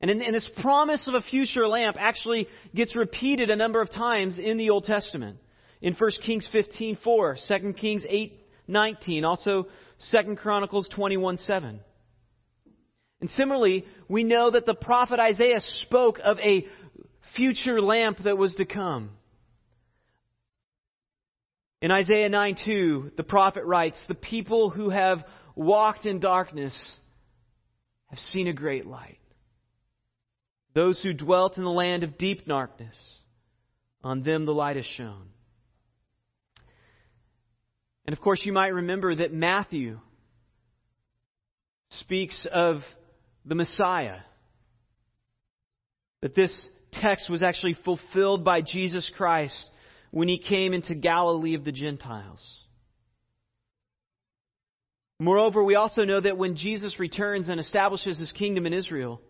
And, 0.00 0.10
in, 0.10 0.20
and 0.20 0.34
this 0.34 0.48
promise 0.60 1.06
of 1.06 1.14
a 1.14 1.20
future 1.20 1.66
lamp 1.68 1.96
actually 1.98 2.48
gets 2.74 2.96
repeated 2.96 3.50
a 3.50 3.56
number 3.56 3.80
of 3.80 3.88
times 3.88 4.36
in 4.36 4.56
the 4.56 4.70
Old 4.70 4.84
Testament. 4.84 5.38
In 5.80 5.94
1 5.94 6.10
Kings 6.22 6.46
15, 6.50 6.96
4, 6.96 7.36
2 7.48 7.72
Kings 7.74 8.04
8, 8.08 8.40
19, 8.66 9.24
also 9.24 9.68
2 10.10 10.36
Chronicles 10.36 10.88
21, 10.88 11.36
7. 11.36 11.80
And 13.20 13.30
similarly, 13.30 13.86
we 14.08 14.24
know 14.24 14.50
that 14.50 14.66
the 14.66 14.74
prophet 14.74 15.20
Isaiah 15.20 15.60
spoke 15.60 16.18
of 16.22 16.40
a 16.40 16.66
future 17.34 17.80
lamp 17.80 18.18
that 18.24 18.38
was 18.38 18.54
to 18.56 18.64
come. 18.64 19.10
In 21.80 21.90
Isaiah 21.90 22.28
9 22.28 22.56
2, 22.64 23.12
the 23.16 23.24
prophet 23.24 23.64
writes, 23.64 24.00
The 24.06 24.14
people 24.14 24.70
who 24.70 24.90
have 24.90 25.24
walked 25.56 26.06
in 26.06 26.20
darkness 26.20 26.74
have 28.06 28.18
seen 28.18 28.46
a 28.46 28.52
great 28.52 28.86
light. 28.86 29.18
Those 30.74 31.02
who 31.02 31.12
dwelt 31.12 31.58
in 31.58 31.64
the 31.64 31.70
land 31.70 32.04
of 32.04 32.16
deep 32.16 32.46
darkness, 32.46 32.96
on 34.02 34.22
them 34.22 34.46
the 34.46 34.54
light 34.54 34.76
has 34.76 34.86
shone. 34.86 35.28
And 38.06 38.12
of 38.12 38.20
course, 38.20 38.44
you 38.44 38.52
might 38.52 38.68
remember 38.68 39.14
that 39.14 39.32
Matthew 39.32 39.98
speaks 41.90 42.46
of 42.50 42.82
the 43.44 43.54
Messiah. 43.54 44.20
That 46.20 46.34
this 46.34 46.68
text 46.92 47.28
was 47.28 47.42
actually 47.42 47.74
fulfilled 47.74 48.44
by 48.44 48.60
Jesus 48.60 49.10
Christ 49.16 49.70
when 50.10 50.28
he 50.28 50.38
came 50.38 50.72
into 50.74 50.94
Galilee 50.94 51.54
of 51.54 51.64
the 51.64 51.72
Gentiles. 51.72 52.58
Moreover, 55.18 55.62
we 55.62 55.74
also 55.74 56.02
know 56.02 56.20
that 56.20 56.38
when 56.38 56.56
Jesus 56.56 56.98
returns 56.98 57.48
and 57.48 57.60
establishes 57.60 58.18
his 58.18 58.32
kingdom 58.32 58.66
in 58.66 58.72
Israel, 58.72 59.20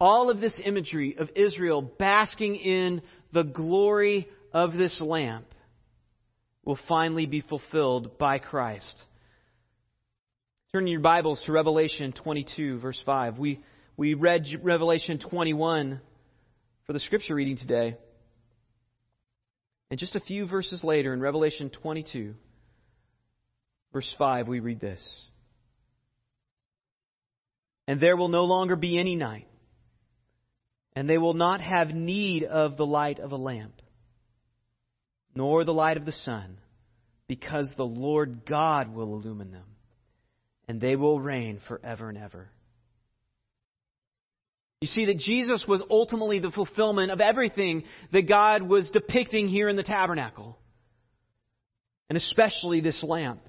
all 0.00 0.30
of 0.30 0.40
this 0.40 0.60
imagery 0.64 1.16
of 1.18 1.30
Israel 1.34 1.82
basking 1.82 2.56
in 2.56 3.02
the 3.32 3.42
glory 3.42 4.28
of 4.52 4.74
this 4.74 5.00
lamp 5.00 5.46
will 6.64 6.78
finally 6.88 7.26
be 7.26 7.40
fulfilled 7.40 8.18
by 8.18 8.38
Christ. 8.38 9.00
Turn 10.72 10.86
your 10.86 11.00
Bibles 11.00 11.42
to 11.44 11.52
Revelation 11.52 12.12
22, 12.12 12.78
verse 12.78 13.00
5. 13.04 13.38
We, 13.38 13.60
we 13.96 14.14
read 14.14 14.46
Revelation 14.62 15.18
21 15.18 16.00
for 16.86 16.92
the 16.92 17.00
scripture 17.00 17.34
reading 17.34 17.56
today. 17.56 17.96
And 19.90 19.98
just 19.98 20.16
a 20.16 20.20
few 20.20 20.46
verses 20.46 20.82
later, 20.82 21.12
in 21.12 21.20
Revelation 21.20 21.70
22, 21.70 22.34
verse 23.92 24.14
5, 24.18 24.48
we 24.48 24.60
read 24.60 24.80
this 24.80 25.26
And 27.86 28.00
there 28.00 28.16
will 28.16 28.28
no 28.28 28.44
longer 28.44 28.76
be 28.76 28.98
any 28.98 29.16
night 29.16 29.46
and 30.94 31.08
they 31.08 31.18
will 31.18 31.34
not 31.34 31.60
have 31.60 31.90
need 31.90 32.44
of 32.44 32.76
the 32.76 32.86
light 32.86 33.18
of 33.18 33.32
a 33.32 33.36
lamp, 33.36 33.80
nor 35.34 35.64
the 35.64 35.74
light 35.74 35.96
of 35.96 36.04
the 36.04 36.12
sun, 36.12 36.58
because 37.26 37.72
the 37.76 37.86
Lord 37.86 38.44
God 38.44 38.94
will 38.94 39.14
illumine 39.14 39.52
them, 39.52 39.64
and 40.68 40.80
they 40.80 40.96
will 40.96 41.18
reign 41.18 41.60
forever 41.66 42.08
and 42.08 42.18
ever. 42.18 42.50
You 44.82 44.88
see 44.88 45.04
that 45.04 45.18
Jesus 45.18 45.64
was 45.64 45.80
ultimately 45.88 46.40
the 46.40 46.50
fulfillment 46.50 47.12
of 47.12 47.20
everything 47.20 47.84
that 48.10 48.28
God 48.28 48.62
was 48.62 48.90
depicting 48.90 49.46
here 49.46 49.68
in 49.68 49.76
the 49.76 49.84
tabernacle, 49.84 50.58
and 52.08 52.16
especially 52.16 52.80
this 52.80 53.00
lamp. 53.04 53.42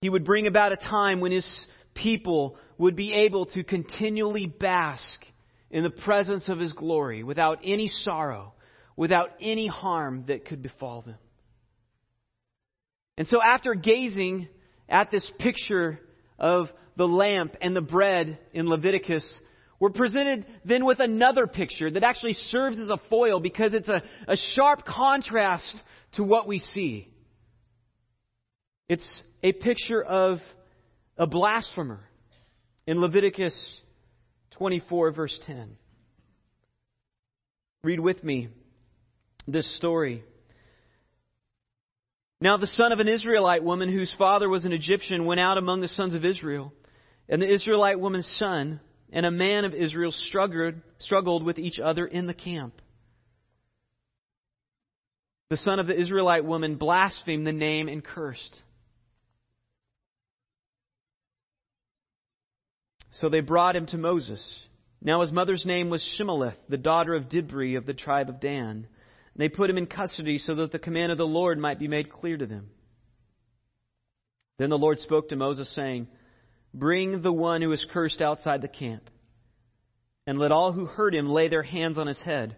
He 0.00 0.08
would 0.08 0.24
bring 0.24 0.46
about 0.46 0.72
a 0.72 0.78
time 0.78 1.20
when 1.20 1.30
his 1.30 1.66
people 1.92 2.56
would 2.78 2.96
be 2.96 3.12
able 3.12 3.44
to 3.44 3.62
continually 3.62 4.46
bask 4.46 5.22
in 5.70 5.82
the 5.82 5.90
presence 5.90 6.48
of 6.48 6.58
His 6.58 6.72
glory 6.72 7.22
without 7.22 7.58
any 7.64 7.88
sorrow, 7.88 8.54
without 8.96 9.28
any 9.42 9.66
harm 9.66 10.24
that 10.28 10.46
could 10.46 10.62
befall 10.62 11.02
them. 11.02 11.18
And 13.18 13.28
so, 13.28 13.42
after 13.42 13.74
gazing 13.74 14.48
at 14.88 15.10
this 15.10 15.30
picture 15.38 16.00
of 16.38 16.70
the 16.98 17.08
lamp 17.08 17.56
and 17.62 17.74
the 17.74 17.80
bread 17.80 18.38
in 18.52 18.68
Leviticus, 18.68 19.40
we're 19.78 19.90
presented 19.90 20.44
then 20.64 20.84
with 20.84 20.98
another 20.98 21.46
picture 21.46 21.88
that 21.88 22.02
actually 22.02 22.32
serves 22.32 22.78
as 22.80 22.90
a 22.90 22.98
foil 23.08 23.38
because 23.38 23.72
it's 23.72 23.88
a, 23.88 24.02
a 24.26 24.36
sharp 24.36 24.84
contrast 24.84 25.80
to 26.12 26.24
what 26.24 26.48
we 26.48 26.58
see. 26.58 27.08
It's 28.88 29.22
a 29.44 29.52
picture 29.52 30.02
of 30.02 30.40
a 31.16 31.28
blasphemer 31.28 32.00
in 32.84 33.00
Leviticus 33.00 33.80
24, 34.52 35.12
verse 35.12 35.40
10. 35.46 35.76
Read 37.84 38.00
with 38.00 38.24
me 38.24 38.48
this 39.46 39.72
story. 39.76 40.24
Now, 42.40 42.56
the 42.56 42.66
son 42.66 42.90
of 42.90 42.98
an 42.98 43.06
Israelite 43.06 43.62
woman 43.62 43.88
whose 43.88 44.12
father 44.12 44.48
was 44.48 44.64
an 44.64 44.72
Egyptian 44.72 45.26
went 45.26 45.38
out 45.38 45.58
among 45.58 45.80
the 45.80 45.88
sons 45.88 46.16
of 46.16 46.24
Israel. 46.24 46.72
And 47.28 47.42
the 47.42 47.52
Israelite 47.52 48.00
woman's 48.00 48.26
son 48.38 48.80
and 49.12 49.26
a 49.26 49.30
man 49.30 49.64
of 49.64 49.74
Israel 49.74 50.12
struggled, 50.12 50.74
struggled 50.98 51.44
with 51.44 51.58
each 51.58 51.78
other 51.78 52.06
in 52.06 52.26
the 52.26 52.34
camp. 52.34 52.80
The 55.50 55.56
son 55.56 55.78
of 55.78 55.86
the 55.86 55.98
Israelite 55.98 56.44
woman 56.44 56.76
blasphemed 56.76 57.46
the 57.46 57.52
name 57.52 57.88
and 57.88 58.04
cursed. 58.04 58.62
So 63.10 63.28
they 63.28 63.40
brought 63.40 63.74
him 63.74 63.86
to 63.86 63.98
Moses. 63.98 64.62
Now 65.00 65.22
his 65.22 65.32
mother's 65.32 65.64
name 65.64 65.90
was 65.90 66.02
Shimeleth, 66.02 66.56
the 66.68 66.76
daughter 66.76 67.14
of 67.14 67.28
Dibri 67.28 67.76
of 67.76 67.86
the 67.86 67.94
tribe 67.94 68.28
of 68.28 68.40
Dan. 68.40 68.70
And 68.70 68.86
they 69.36 69.48
put 69.48 69.70
him 69.70 69.78
in 69.78 69.86
custody 69.86 70.38
so 70.38 70.54
that 70.56 70.70
the 70.70 70.78
command 70.78 71.12
of 71.12 71.18
the 71.18 71.26
Lord 71.26 71.58
might 71.58 71.78
be 71.78 71.88
made 71.88 72.10
clear 72.10 72.36
to 72.36 72.46
them. 72.46 72.70
Then 74.58 74.70
the 74.70 74.78
Lord 74.78 74.98
spoke 75.00 75.28
to 75.28 75.36
Moses, 75.36 75.72
saying, 75.74 76.08
Bring 76.74 77.22
the 77.22 77.32
one 77.32 77.62
who 77.62 77.72
is 77.72 77.86
cursed 77.90 78.20
outside 78.20 78.62
the 78.62 78.68
camp, 78.68 79.08
and 80.26 80.38
let 80.38 80.52
all 80.52 80.72
who 80.72 80.86
heard 80.86 81.14
him 81.14 81.28
lay 81.28 81.48
their 81.48 81.62
hands 81.62 81.98
on 81.98 82.06
his 82.06 82.20
head, 82.20 82.56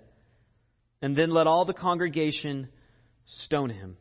and 1.01 1.17
then 1.17 1.31
let 1.31 1.47
all 1.47 1.65
the 1.65 1.75
congregation 1.75 2.69
stone 3.25 3.71
him. 3.71 3.97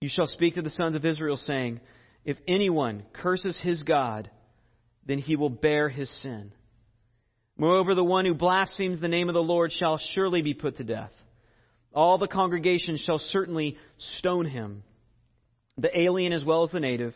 You 0.00 0.08
shall 0.08 0.26
speak 0.26 0.54
to 0.54 0.62
the 0.62 0.70
sons 0.70 0.96
of 0.96 1.04
Israel, 1.04 1.36
saying, 1.36 1.80
If 2.24 2.36
anyone 2.46 3.04
curses 3.12 3.56
his 3.56 3.82
God, 3.84 4.30
then 5.06 5.18
he 5.18 5.36
will 5.36 5.50
bear 5.50 5.88
his 5.88 6.10
sin. 6.20 6.52
Moreover, 7.56 7.94
the 7.94 8.04
one 8.04 8.24
who 8.24 8.34
blasphemes 8.34 9.00
the 9.00 9.08
name 9.08 9.28
of 9.28 9.34
the 9.34 9.42
Lord 9.42 9.72
shall 9.72 9.98
surely 9.98 10.42
be 10.42 10.54
put 10.54 10.76
to 10.76 10.84
death. 10.84 11.12
All 11.94 12.18
the 12.18 12.26
congregation 12.26 12.96
shall 12.96 13.18
certainly 13.18 13.78
stone 13.96 14.46
him, 14.46 14.82
the 15.78 15.96
alien 15.96 16.32
as 16.32 16.44
well 16.44 16.64
as 16.64 16.70
the 16.70 16.80
native, 16.80 17.14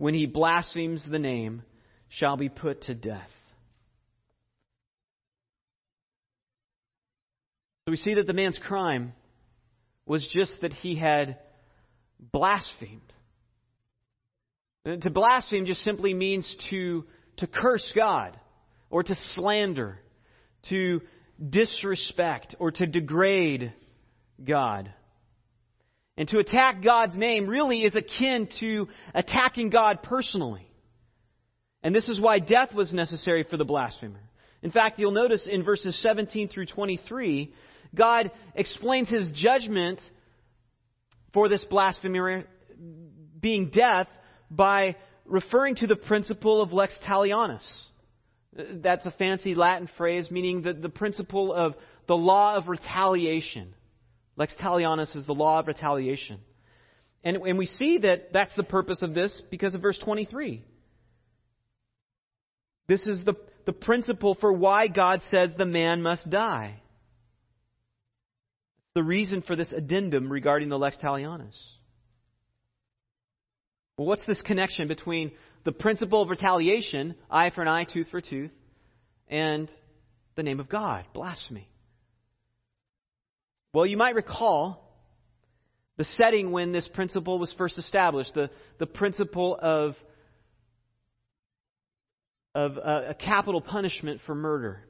when 0.00 0.14
he 0.14 0.24
blasphemes 0.24 1.04
the 1.04 1.18
name, 1.18 1.62
shall 2.08 2.38
be 2.38 2.48
put 2.48 2.80
to 2.84 2.94
death. 2.94 3.30
So 7.84 7.90
we 7.90 7.98
see 7.98 8.14
that 8.14 8.26
the 8.26 8.32
man's 8.32 8.58
crime 8.58 9.12
was 10.06 10.26
just 10.26 10.62
that 10.62 10.72
he 10.72 10.94
had 10.94 11.38
blasphemed. 12.18 13.12
To 14.86 15.10
blaspheme 15.10 15.66
just 15.66 15.84
simply 15.84 16.14
means 16.14 16.56
to 16.70 17.04
to 17.36 17.46
curse 17.46 17.92
God 17.94 18.40
or 18.88 19.02
to 19.02 19.14
slander, 19.14 19.98
to 20.70 21.02
disrespect 21.46 22.56
or 22.58 22.70
to 22.70 22.86
degrade 22.86 23.74
God. 24.42 24.94
And 26.16 26.28
to 26.28 26.38
attack 26.38 26.82
God's 26.82 27.16
name 27.16 27.46
really 27.46 27.84
is 27.84 27.94
akin 27.94 28.48
to 28.60 28.88
attacking 29.14 29.70
God 29.70 30.02
personally. 30.02 30.66
And 31.82 31.94
this 31.94 32.08
is 32.08 32.20
why 32.20 32.40
death 32.40 32.74
was 32.74 32.92
necessary 32.92 33.44
for 33.44 33.56
the 33.56 33.64
blasphemer. 33.64 34.20
In 34.62 34.70
fact, 34.70 34.98
you'll 34.98 35.12
notice 35.12 35.46
in 35.46 35.62
verses 35.62 36.00
17 36.02 36.48
through 36.48 36.66
23, 36.66 37.54
God 37.94 38.30
explains 38.54 39.08
his 39.08 39.32
judgment 39.32 40.00
for 41.32 41.48
this 41.48 41.64
blasphemer 41.64 42.44
being 43.40 43.70
death 43.70 44.08
by 44.50 44.96
referring 45.24 45.76
to 45.76 45.86
the 45.86 45.96
principle 45.96 46.60
of 46.60 46.72
lex 46.72 46.98
talionis. 47.02 47.64
That's 48.52 49.06
a 49.06 49.10
fancy 49.10 49.54
Latin 49.54 49.88
phrase 49.96 50.30
meaning 50.30 50.62
the, 50.62 50.74
the 50.74 50.88
principle 50.88 51.52
of 51.52 51.74
the 52.06 52.16
law 52.16 52.56
of 52.56 52.68
retaliation. 52.68 53.74
Lex 54.36 54.54
talionis 54.56 55.16
is 55.16 55.26
the 55.26 55.34
law 55.34 55.60
of 55.60 55.66
retaliation. 55.66 56.40
And, 57.22 57.36
and 57.36 57.58
we 57.58 57.66
see 57.66 57.98
that 57.98 58.32
that's 58.32 58.54
the 58.56 58.62
purpose 58.62 59.02
of 59.02 59.14
this 59.14 59.42
because 59.50 59.74
of 59.74 59.82
verse 59.82 59.98
23. 59.98 60.64
This 62.88 63.06
is 63.06 63.24
the, 63.24 63.34
the 63.66 63.72
principle 63.72 64.34
for 64.34 64.52
why 64.52 64.88
God 64.88 65.22
says 65.24 65.50
the 65.56 65.66
man 65.66 66.02
must 66.02 66.28
die. 66.28 66.80
The 68.94 69.02
reason 69.02 69.42
for 69.42 69.54
this 69.54 69.72
addendum 69.72 70.32
regarding 70.32 70.68
the 70.68 70.78
lex 70.78 70.96
talionis. 70.96 71.56
Well, 73.96 74.08
what's 74.08 74.26
this 74.26 74.42
connection 74.42 74.88
between 74.88 75.32
the 75.62 75.72
principle 75.72 76.22
of 76.22 76.30
retaliation, 76.30 77.14
eye 77.30 77.50
for 77.50 77.62
an 77.62 77.68
eye, 77.68 77.84
tooth 77.84 78.08
for 78.08 78.20
tooth, 78.20 78.50
and 79.28 79.70
the 80.34 80.42
name 80.42 80.58
of 80.58 80.68
God, 80.68 81.04
blasphemy? 81.12 81.69
Well, 83.72 83.86
you 83.86 83.96
might 83.96 84.16
recall 84.16 84.84
the 85.96 86.04
setting 86.04 86.50
when 86.50 86.72
this 86.72 86.88
principle 86.88 87.38
was 87.38 87.52
first 87.52 87.78
established, 87.78 88.34
the, 88.34 88.50
the 88.78 88.86
principle 88.86 89.56
of, 89.60 89.94
of 92.52 92.76
a, 92.78 93.10
a 93.10 93.14
capital 93.14 93.60
punishment 93.60 94.20
for 94.26 94.34
murder. 94.34 94.82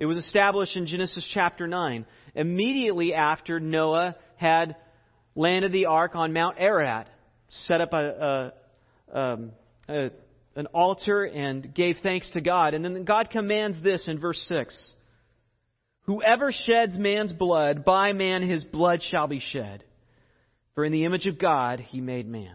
It 0.00 0.06
was 0.06 0.16
established 0.16 0.76
in 0.76 0.86
Genesis 0.86 1.28
chapter 1.30 1.66
9, 1.66 2.06
immediately 2.34 3.12
after 3.12 3.60
Noah 3.60 4.16
had 4.36 4.76
landed 5.34 5.72
the 5.72 5.86
ark 5.86 6.14
on 6.14 6.32
Mount 6.32 6.56
Ararat 6.58 7.10
set 7.48 7.82
up 7.82 7.92
a, 7.92 8.52
a, 9.12 9.18
um, 9.18 9.52
a, 9.88 10.10
an 10.56 10.66
altar 10.66 11.24
and 11.24 11.74
gave 11.74 11.98
thanks 11.98 12.30
to 12.30 12.40
God. 12.40 12.72
And 12.72 12.82
then 12.82 13.04
God 13.04 13.28
commands 13.28 13.82
this 13.82 14.08
in 14.08 14.18
verse 14.20 14.42
6 14.48 14.94
Whoever 16.08 16.52
sheds 16.52 16.96
man's 16.96 17.34
blood, 17.34 17.84
by 17.84 18.14
man 18.14 18.40
his 18.40 18.64
blood 18.64 19.02
shall 19.02 19.26
be 19.26 19.40
shed. 19.40 19.84
For 20.74 20.82
in 20.82 20.90
the 20.90 21.04
image 21.04 21.26
of 21.26 21.38
God 21.38 21.80
he 21.80 22.00
made 22.00 22.26
man. 22.26 22.54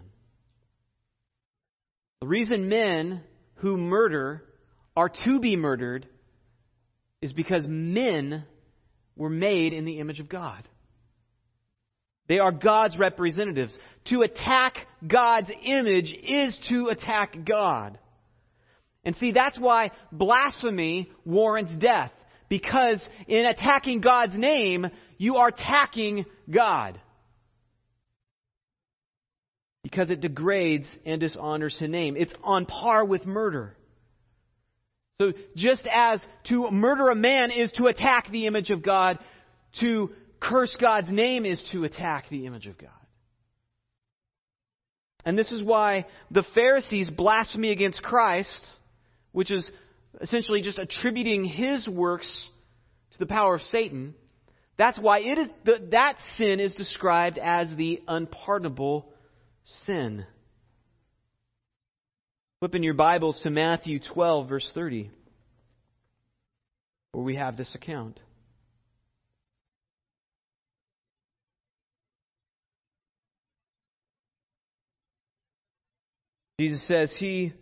The 2.19 2.25
reason 2.25 2.67
men 2.67 3.21
who 3.57 3.77
murder 3.77 4.43
are 4.97 5.09
to 5.09 5.39
be 5.39 5.55
murdered 5.55 6.07
is 7.21 7.31
because 7.31 7.67
men 7.67 8.43
were 9.15 9.29
made 9.29 9.73
in 9.73 9.85
the 9.85 9.99
image 9.99 10.19
of 10.19 10.29
God. 10.29 10.67
They 12.27 12.39
are 12.39 12.51
God's 12.51 12.97
representatives. 12.97 13.77
To 14.05 14.23
attack 14.23 14.77
God's 15.05 15.51
image 15.63 16.11
is 16.11 16.57
to 16.69 16.87
attack 16.87 17.37
God. 17.45 17.99
And 19.05 19.15
see, 19.15 19.31
that's 19.31 19.59
why 19.59 19.91
blasphemy 20.11 21.11
warrants 21.23 21.75
death. 21.75 22.11
Because 22.53 23.09
in 23.27 23.47
attacking 23.47 24.01
God's 24.01 24.37
name, 24.37 24.85
you 25.17 25.37
are 25.37 25.47
attacking 25.47 26.27
God. 26.47 27.01
Because 29.81 30.11
it 30.11 30.21
degrades 30.21 30.87
and 31.03 31.19
dishonors 31.19 31.79
His 31.79 31.89
name. 31.89 32.15
It's 32.15 32.35
on 32.43 32.67
par 32.67 33.05
with 33.05 33.25
murder. 33.25 33.75
So 35.17 35.33
just 35.55 35.87
as 35.91 36.23
to 36.49 36.69
murder 36.69 37.09
a 37.09 37.15
man 37.15 37.49
is 37.49 37.71
to 37.71 37.87
attack 37.87 38.29
the 38.29 38.45
image 38.45 38.69
of 38.69 38.83
God, 38.83 39.17
to 39.79 40.11
curse 40.39 40.77
God's 40.79 41.09
name 41.09 41.47
is 41.47 41.67
to 41.71 41.85
attack 41.85 42.29
the 42.29 42.45
image 42.45 42.67
of 42.67 42.77
God. 42.77 42.91
And 45.25 45.39
this 45.39 45.51
is 45.51 45.63
why 45.63 46.05
the 46.29 46.43
Pharisees' 46.43 47.09
blasphemy 47.09 47.71
against 47.71 48.03
Christ, 48.03 48.63
which 49.31 49.51
is 49.51 49.71
essentially 50.21 50.61
just 50.61 50.79
attributing 50.79 51.43
his 51.43 51.87
works 51.87 52.49
to 53.11 53.19
the 53.19 53.25
power 53.25 53.55
of 53.55 53.61
Satan, 53.61 54.15
that's 54.77 54.99
why 54.99 55.19
it 55.19 55.37
is 55.37 55.49
that 55.65 56.15
sin 56.35 56.59
is 56.59 56.73
described 56.73 57.37
as 57.37 57.73
the 57.75 58.01
unpardonable 58.07 59.13
sin. 59.85 60.25
Flip 62.59 62.75
in 62.75 62.83
your 62.83 62.93
Bibles 62.93 63.41
to 63.41 63.49
Matthew 63.49 63.99
12, 63.99 64.49
verse 64.49 64.71
30, 64.73 65.11
where 67.11 67.23
we 67.23 67.35
have 67.35 67.57
this 67.57 67.75
account. 67.75 68.21
Jesus 76.59 76.87
says, 76.87 77.15
He 77.15 77.53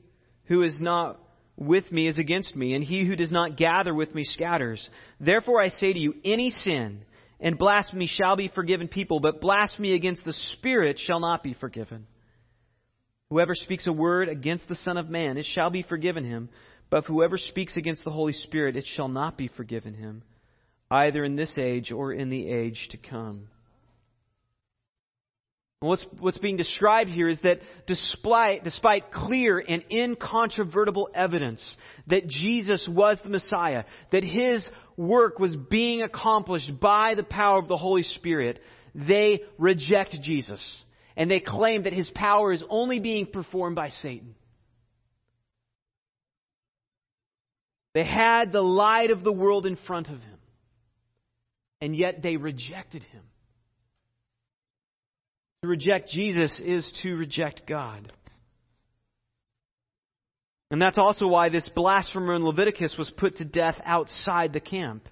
who 0.45 0.61
is 0.61 0.79
not 0.79 1.19
with 1.61 1.91
me 1.91 2.07
is 2.07 2.17
against 2.17 2.55
me, 2.55 2.73
and 2.73 2.83
he 2.83 3.05
who 3.05 3.15
does 3.15 3.31
not 3.31 3.55
gather 3.55 3.93
with 3.93 4.15
me 4.15 4.23
scatters. 4.23 4.89
Therefore 5.19 5.61
I 5.61 5.69
say 5.69 5.93
to 5.93 5.99
you, 5.99 6.15
any 6.25 6.49
sin 6.49 7.05
and 7.39 7.57
blasphemy 7.57 8.07
shall 8.07 8.35
be 8.35 8.47
forgiven 8.47 8.87
people, 8.87 9.19
but 9.19 9.41
blasphemy 9.41 9.93
against 9.93 10.25
the 10.25 10.33
Spirit 10.33 10.97
shall 10.97 11.19
not 11.19 11.43
be 11.43 11.53
forgiven. 11.53 12.07
Whoever 13.29 13.53
speaks 13.53 13.85
a 13.87 13.93
word 13.93 14.27
against 14.27 14.67
the 14.67 14.75
Son 14.75 14.97
of 14.97 15.09
Man, 15.09 15.37
it 15.37 15.45
shall 15.45 15.69
be 15.69 15.83
forgiven 15.83 16.23
him. 16.23 16.49
But 16.89 17.05
whoever 17.05 17.37
speaks 17.37 17.77
against 17.77 18.03
the 18.03 18.11
Holy 18.11 18.33
Spirit, 18.33 18.75
it 18.75 18.85
shall 18.85 19.07
not 19.07 19.37
be 19.37 19.47
forgiven 19.47 19.93
him, 19.93 20.23
either 20.89 21.23
in 21.23 21.35
this 21.35 21.57
age 21.57 21.91
or 21.91 22.11
in 22.11 22.29
the 22.29 22.51
age 22.51 22.89
to 22.89 22.97
come. 22.97 23.47
What's, 25.81 26.05
what's 26.19 26.37
being 26.37 26.57
described 26.57 27.09
here 27.09 27.27
is 27.27 27.39
that 27.39 27.59
despite, 27.87 28.63
despite 28.63 29.11
clear 29.11 29.57
and 29.57 29.83
incontrovertible 29.89 31.09
evidence 31.15 31.75
that 32.05 32.27
Jesus 32.27 32.87
was 32.87 33.19
the 33.23 33.31
Messiah, 33.31 33.85
that 34.11 34.23
his 34.23 34.69
work 34.95 35.39
was 35.39 35.55
being 35.55 36.03
accomplished 36.03 36.79
by 36.79 37.15
the 37.15 37.23
power 37.23 37.57
of 37.57 37.67
the 37.67 37.77
Holy 37.77 38.03
Spirit, 38.03 38.61
they 38.93 39.41
reject 39.57 40.21
Jesus. 40.21 40.83
And 41.17 41.31
they 41.31 41.39
claim 41.39 41.83
that 41.83 41.93
his 41.93 42.11
power 42.11 42.53
is 42.53 42.63
only 42.69 42.99
being 42.99 43.25
performed 43.25 43.75
by 43.75 43.89
Satan. 43.89 44.35
They 47.95 48.03
had 48.03 48.51
the 48.51 48.61
light 48.61 49.09
of 49.09 49.23
the 49.23 49.33
world 49.33 49.65
in 49.65 49.77
front 49.77 50.09
of 50.09 50.21
him, 50.21 50.39
and 51.81 51.95
yet 51.95 52.21
they 52.21 52.37
rejected 52.37 53.01
him. 53.01 53.23
To 55.61 55.67
reject 55.67 56.09
Jesus 56.09 56.59
is 56.59 56.91
to 57.03 57.15
reject 57.15 57.67
God. 57.67 58.11
And 60.71 60.81
that's 60.81 60.97
also 60.97 61.27
why 61.27 61.49
this 61.49 61.69
blasphemer 61.69 62.33
in 62.33 62.43
Leviticus 62.43 62.95
was 62.97 63.11
put 63.11 63.37
to 63.37 63.45
death 63.45 63.79
outside 63.83 64.53
the 64.53 64.59
camp. 64.59 65.07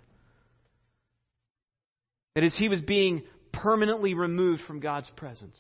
That 2.36 2.44
is, 2.44 2.58
he 2.58 2.70
was 2.70 2.82
being 2.82 3.24
permanently 3.52 4.14
removed 4.14 4.64
from 4.64 4.80
God's 4.80 5.10
presence. 5.18 5.60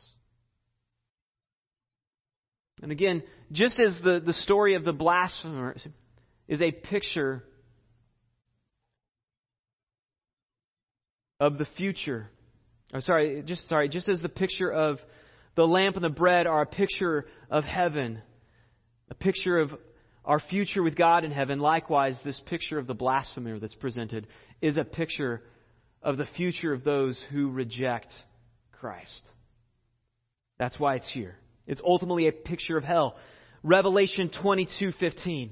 And 2.81 2.91
again, 2.91 3.23
just 3.51 3.79
as 3.79 3.99
the, 4.01 4.21
the 4.21 4.33
story 4.33 4.75
of 4.75 4.85
the 4.85 4.93
blasphemer 4.93 5.75
is 6.47 6.61
a 6.61 6.71
picture 6.71 7.43
of 11.41 11.57
the 11.57 11.65
future, 11.77 12.29
or 12.93 13.01
sorry, 13.01 13.43
just 13.45 13.67
sorry, 13.67 13.89
just 13.89 14.09
as 14.09 14.21
the 14.21 14.29
picture 14.29 14.71
of 14.71 14.99
the 15.55 15.67
lamp 15.67 15.95
and 15.95 16.03
the 16.03 16.09
bread 16.09 16.47
are 16.47 16.61
a 16.61 16.65
picture 16.65 17.25
of 17.49 17.63
heaven, 17.63 18.21
a 19.09 19.15
picture 19.15 19.57
of 19.57 19.71
our 20.25 20.39
future 20.39 20.83
with 20.83 20.95
God 20.95 21.23
in 21.23 21.31
heaven, 21.31 21.59
likewise, 21.59 22.19
this 22.23 22.39
picture 22.39 22.77
of 22.77 22.87
the 22.87 22.93
blasphemer 22.93 23.59
that's 23.59 23.75
presented 23.75 24.27
is 24.61 24.77
a 24.77 24.83
picture 24.83 25.41
of 26.01 26.17
the 26.17 26.25
future 26.25 26.73
of 26.73 26.83
those 26.83 27.23
who 27.31 27.49
reject 27.49 28.13
Christ. 28.71 29.31
That's 30.57 30.79
why 30.79 30.95
it's 30.95 31.09
here. 31.09 31.35
It's 31.67 31.81
ultimately 31.83 32.27
a 32.27 32.31
picture 32.31 32.77
of 32.77 32.83
hell. 32.83 33.17
Revelation 33.63 34.29
22:15. 34.29 35.49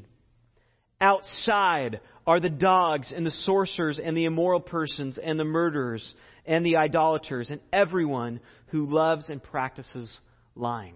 Outside 1.00 2.00
are 2.26 2.40
the 2.40 2.50
dogs 2.50 3.12
and 3.12 3.26
the 3.26 3.32
sorcerers 3.32 4.00
and 4.00 4.16
the 4.16 4.26
immoral 4.26 4.60
persons 4.60 5.18
and 5.18 5.40
the 5.40 5.46
murderers 5.46 6.14
and 6.46 6.66
the 6.66 6.78
idolaters 6.78 7.50
and 7.50 7.62
everyone 7.72 8.40
who 8.68 8.86
loves 8.86 9.30
and 9.30 9.42
practices 9.42 10.20
lying. 10.56 10.96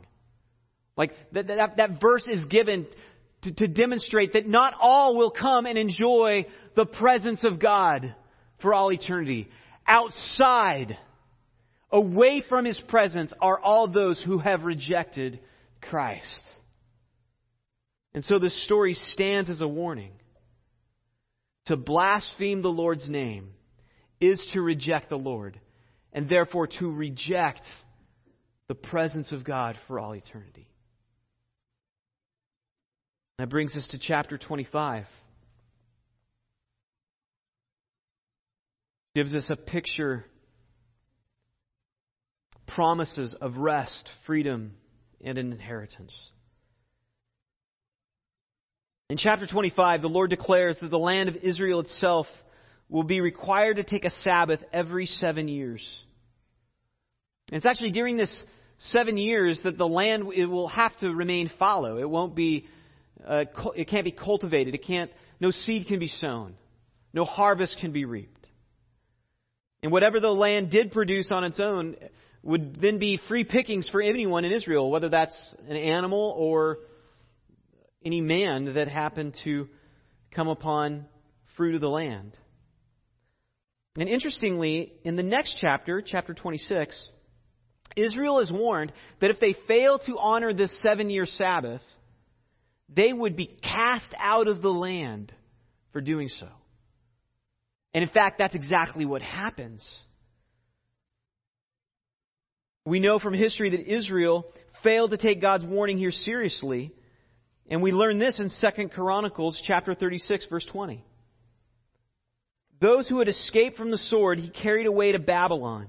Like 0.98 1.14
that, 1.34 1.48
that, 1.48 1.78
that 1.78 2.02
verse 2.02 2.28
is 2.28 2.46
given 2.46 2.88
to, 3.44 3.54
to 3.54 3.68
demonstrate 3.68 4.34
that 4.34 4.48
not 4.48 4.74
all 4.80 5.16
will 5.16 5.32
come 5.32 5.66
and 5.66 5.78
enjoy 5.78 6.46
the 6.76 6.86
presence 6.86 7.44
of 7.44 7.60
God 7.60 8.16
for 8.62 8.74
all 8.74 8.92
eternity. 8.92 9.50
Outside, 9.88 10.98
away 11.92 12.42
from 12.42 12.66
His 12.66 12.80
presence, 12.80 13.34
are 13.42 13.60
all 13.60 13.88
those 13.88 14.22
who 14.22 14.38
have 14.38 14.64
rejected 14.64 15.40
Christ. 15.82 16.44
And 18.14 18.26
so 18.26 18.40
this 18.40 18.64
story 18.64 18.94
stands 18.94 19.50
as 19.50 19.62
a 19.62 19.68
warning. 19.68 20.12
To 21.66 21.78
blaspheme 21.78 22.62
the 22.62 22.70
Lord's 22.70 23.10
name 23.10 23.52
is 24.20 24.44
to 24.54 24.62
reject 24.62 25.10
the 25.10 25.18
Lord, 25.18 25.60
and 26.12 26.28
therefore 26.28 26.68
to 26.68 26.92
reject 26.92 27.64
the 28.68 28.76
presence 28.76 29.32
of 29.32 29.44
God 29.44 29.78
for 29.88 30.00
all 30.00 30.14
eternity. 30.16 30.68
That 33.38 33.50
brings 33.50 33.76
us 33.76 33.88
to 33.90 33.98
chapter 33.98 34.38
25. 34.38 35.06
Gives 39.16 39.34
us 39.34 39.50
a 39.50 39.56
picture, 39.56 40.26
promises 42.68 43.36
of 43.40 43.58
rest, 43.58 44.10
freedom, 44.26 44.74
and 45.24 45.38
an 45.38 45.52
inheritance. 45.52 46.14
In 49.12 49.18
chapter 49.18 49.46
25, 49.46 50.02
the 50.02 50.08
Lord 50.08 50.30
declares 50.30 50.78
that 50.80 50.90
the 50.90 50.98
land 50.98 51.28
of 51.28 51.36
Israel 51.36 51.82
itself 51.82 52.28
will 52.88 53.04
be 53.04 53.20
required 53.20 53.76
to 53.76 53.84
take 53.84 54.06
a 54.06 54.10
Sabbath 54.10 54.64
every 54.72 55.06
seven 55.06 55.50
years. 55.50 55.86
And 57.50 57.58
it's 57.58 57.66
actually 57.66 57.92
during 57.92 58.16
this 58.16 58.42
seven 58.78 59.18
years 59.18 59.64
that 59.64 59.78
the 59.78 59.86
land 59.86 60.32
it 60.34 60.46
will 60.46 60.70
have 60.70 60.96
to 61.00 61.14
remain 61.14 61.52
fallow. 61.60 61.98
It 61.98 62.10
won't 62.10 62.36
be 62.36 62.68
uh, 63.28 63.44
it 63.76 63.90
can't 63.90 64.06
be 64.06 64.14
cultivated. 64.14 64.76
It 64.76 64.86
can't, 64.86 65.12
no 65.42 65.52
seed 65.52 65.88
can 65.88 66.00
be 66.00 66.08
sown. 66.08 66.56
No 67.14 67.26
harvest 67.26 67.80
can 67.80 67.92
be 67.92 68.06
reaped. 68.06 68.48
And 69.84 69.92
whatever 69.92 70.22
the 70.22 70.32
land 70.32 70.72
did 70.72 70.94
produce 70.94 71.32
on 71.32 71.44
its 71.44 71.60
own 71.60 71.98
would 72.44 72.80
then 72.80 72.98
be 72.98 73.20
free 73.28 73.44
pickings 73.44 73.90
for 73.90 74.02
anyone 74.02 74.46
in 74.46 74.54
Israel, 74.54 74.90
whether 74.90 75.10
that's 75.10 75.36
an 75.68 75.76
animal 75.76 76.34
or 76.38 76.78
any 78.04 78.22
man 78.22 78.74
that 78.74 78.88
happened 78.88 79.38
to 79.44 79.68
come 80.32 80.48
upon 80.48 81.06
fruit 81.56 81.76
of 81.76 81.82
the 81.82 81.90
land. 81.90 82.38
And 83.98 84.08
interestingly, 84.08 84.94
in 85.04 85.16
the 85.16 85.24
next 85.24 85.58
chapter, 85.60 86.02
chapter 86.02 86.34
26, 86.34 87.10
Israel 87.96 88.40
is 88.40 88.52
warned 88.52 88.94
that 89.20 89.32
if 89.32 89.40
they 89.40 89.54
fail 89.68 90.00
to 90.00 90.18
honor 90.18 90.54
this 90.54 90.82
seven 90.82 91.10
year 91.10 91.26
Sabbath, 91.26 91.82
they 92.88 93.12
would 93.12 93.36
be 93.36 93.58
cast 93.62 94.14
out 94.18 94.48
of 94.48 94.62
the 94.62 94.72
land 94.72 95.34
for 95.92 96.02
doing 96.02 96.30
so. 96.30 96.48
And 97.94 98.04
in 98.04 98.10
fact, 98.10 98.38
that's 98.38 98.56
exactly 98.56 99.06
what 99.06 99.22
happens. 99.22 99.88
We 102.86 103.00
know 103.00 103.20
from 103.20 103.34
history 103.34 103.72
that 103.72 103.94
Israel 103.94 104.46
failed 104.84 105.12
to 105.12 105.18
take 105.18 105.42
God's 105.42 105.66
warning 105.66 105.98
here 105.98 106.12
seriously, 106.12 106.94
and 107.72 107.82
we 107.82 107.94
learn 107.94 108.20
this 108.20 108.38
in 108.38 108.50
2 108.50 108.90
Chronicles 108.90 109.60
chapter 109.66 109.96
36 109.96 110.46
verse 110.48 110.66
20. 110.66 111.06
Those 112.82 113.08
who 113.08 113.20
had 113.20 113.30
escaped 113.30 113.78
from 113.78 113.92
the 113.92 113.98
sword 113.98 114.40
he 114.40 114.50
carried 114.50 114.88
away 114.88 115.14
to 115.14 115.20
Babylon, 115.20 115.88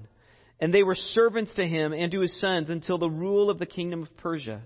and 0.61 0.73
they 0.73 0.83
were 0.83 0.95
servants 0.95 1.55
to 1.55 1.67
him 1.67 1.91
and 1.91 2.09
to 2.13 2.21
his 2.21 2.39
sons 2.39 2.69
until 2.69 2.97
the 2.97 3.09
rule 3.09 3.49
of 3.49 3.59
the 3.59 3.65
kingdom 3.65 4.01
of 4.01 4.15
Persia 4.15 4.61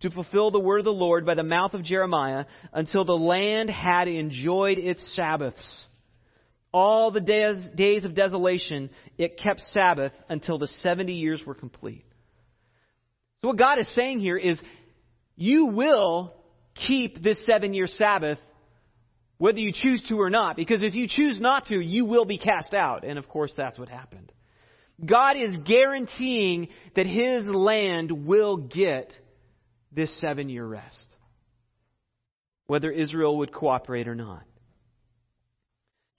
to 0.00 0.10
fulfill 0.10 0.50
the 0.50 0.60
word 0.60 0.80
of 0.80 0.84
the 0.84 0.92
Lord 0.92 1.24
by 1.24 1.34
the 1.34 1.42
mouth 1.42 1.72
of 1.72 1.84
Jeremiah 1.84 2.44
until 2.72 3.06
the 3.06 3.16
land 3.16 3.70
had 3.70 4.06
enjoyed 4.06 4.76
its 4.76 5.16
Sabbaths. 5.16 5.86
All 6.70 7.10
the 7.10 7.20
days, 7.20 7.70
days 7.74 8.04
of 8.04 8.14
desolation, 8.14 8.90
it 9.16 9.38
kept 9.38 9.60
Sabbath 9.60 10.12
until 10.28 10.58
the 10.58 10.68
70 10.68 11.14
years 11.14 11.46
were 11.46 11.54
complete. 11.54 12.04
So 13.40 13.48
what 13.48 13.56
God 13.56 13.78
is 13.78 13.88
saying 13.94 14.20
here 14.20 14.36
is, 14.36 14.60
you 15.36 15.66
will 15.66 16.34
keep 16.74 17.22
this 17.22 17.44
seven 17.44 17.74
year 17.74 17.86
Sabbath 17.86 18.38
whether 19.42 19.58
you 19.58 19.72
choose 19.72 20.00
to 20.04 20.20
or 20.20 20.30
not. 20.30 20.54
Because 20.54 20.82
if 20.82 20.94
you 20.94 21.08
choose 21.08 21.40
not 21.40 21.64
to, 21.64 21.80
you 21.80 22.04
will 22.04 22.24
be 22.24 22.38
cast 22.38 22.74
out. 22.74 23.02
And 23.04 23.18
of 23.18 23.28
course, 23.28 23.52
that's 23.56 23.76
what 23.76 23.88
happened. 23.88 24.30
God 25.04 25.36
is 25.36 25.58
guaranteeing 25.64 26.68
that 26.94 27.06
His 27.06 27.48
land 27.48 28.12
will 28.24 28.56
get 28.56 29.18
this 29.90 30.16
seven 30.20 30.48
year 30.48 30.64
rest, 30.64 31.16
whether 32.66 32.88
Israel 32.88 33.38
would 33.38 33.52
cooperate 33.52 34.06
or 34.06 34.14
not. 34.14 34.44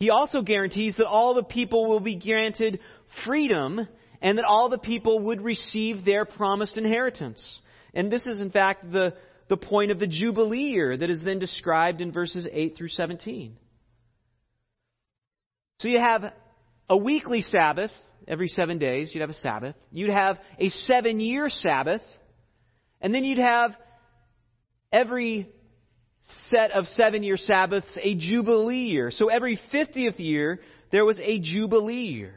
He 0.01 0.09
also 0.09 0.41
guarantees 0.41 0.97
that 0.97 1.07
all 1.07 1.33
the 1.33 1.43
people 1.43 1.87
will 1.87 2.01
be 2.01 2.19
granted 2.19 2.81
freedom 3.23 3.87
and 4.21 4.37
that 4.37 4.43
all 4.43 4.67
the 4.67 4.77
people 4.77 5.19
would 5.19 5.41
receive 5.41 6.03
their 6.03 6.25
promised 6.25 6.75
inheritance. 6.75 7.61
And 7.93 8.11
this 8.11 8.27
is, 8.27 8.41
in 8.41 8.51
fact, 8.51 8.91
the, 8.91 9.13
the 9.47 9.57
point 9.57 9.91
of 9.91 9.99
the 9.99 10.07
Jubilee 10.07 10.69
year 10.71 10.95
that 10.95 11.09
is 11.09 11.21
then 11.21 11.39
described 11.39 12.01
in 12.01 12.11
verses 12.11 12.47
8 12.49 12.75
through 12.75 12.89
17. 12.89 13.57
So 15.79 15.87
you 15.87 15.99
have 15.99 16.33
a 16.89 16.97
weekly 16.97 17.41
Sabbath 17.41 17.91
every 18.27 18.47
seven 18.47 18.77
days, 18.77 19.13
you'd 19.13 19.21
have 19.21 19.29
a 19.29 19.33
Sabbath. 19.33 19.75
You'd 19.91 20.09
have 20.09 20.39
a 20.57 20.69
seven 20.69 21.19
year 21.19 21.49
Sabbath 21.49 22.01
and 23.01 23.13
then 23.13 23.25
you'd 23.25 23.37
have 23.37 23.75
every 24.91 25.49
set 26.21 26.71
of 26.71 26.87
seven 26.87 27.21
year 27.21 27.35
Sabbaths 27.35 27.97
a 28.01 28.15
Jubilee 28.15 28.85
year. 28.85 29.11
So 29.11 29.27
every 29.27 29.59
50th 29.73 30.19
year, 30.19 30.61
there 30.91 31.03
was 31.03 31.19
a 31.19 31.39
Jubilee 31.39 32.05
year. 32.05 32.33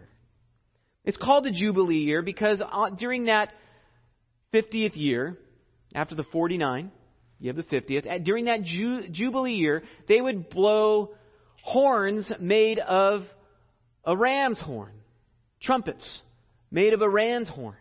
It's 1.05 1.16
called 1.16 1.47
a 1.47 1.53
Jubilee 1.53 1.99
year 1.99 2.21
because 2.21 2.61
uh, 2.61 2.90
during 2.90 3.25
that 3.25 3.53
50th 4.53 4.97
year, 4.97 5.38
after 5.95 6.16
the 6.16 6.25
49, 6.25 6.90
you 7.38 7.49
have 7.49 7.57
the 7.57 7.62
50th, 7.62 8.25
during 8.25 8.46
that 8.46 8.62
Ju- 8.62 9.09
Jubilee 9.09 9.55
year, 9.55 9.83
they 10.09 10.20
would 10.20 10.49
blow 10.49 11.14
horns 11.62 12.33
made 12.40 12.79
of 12.79 13.22
a 14.05 14.16
ram's 14.16 14.61
horn, 14.61 14.92
trumpets 15.61 16.20
made 16.70 16.94
of 16.94 17.03
a 17.03 17.09
ram's 17.09 17.49
horn. 17.49 17.77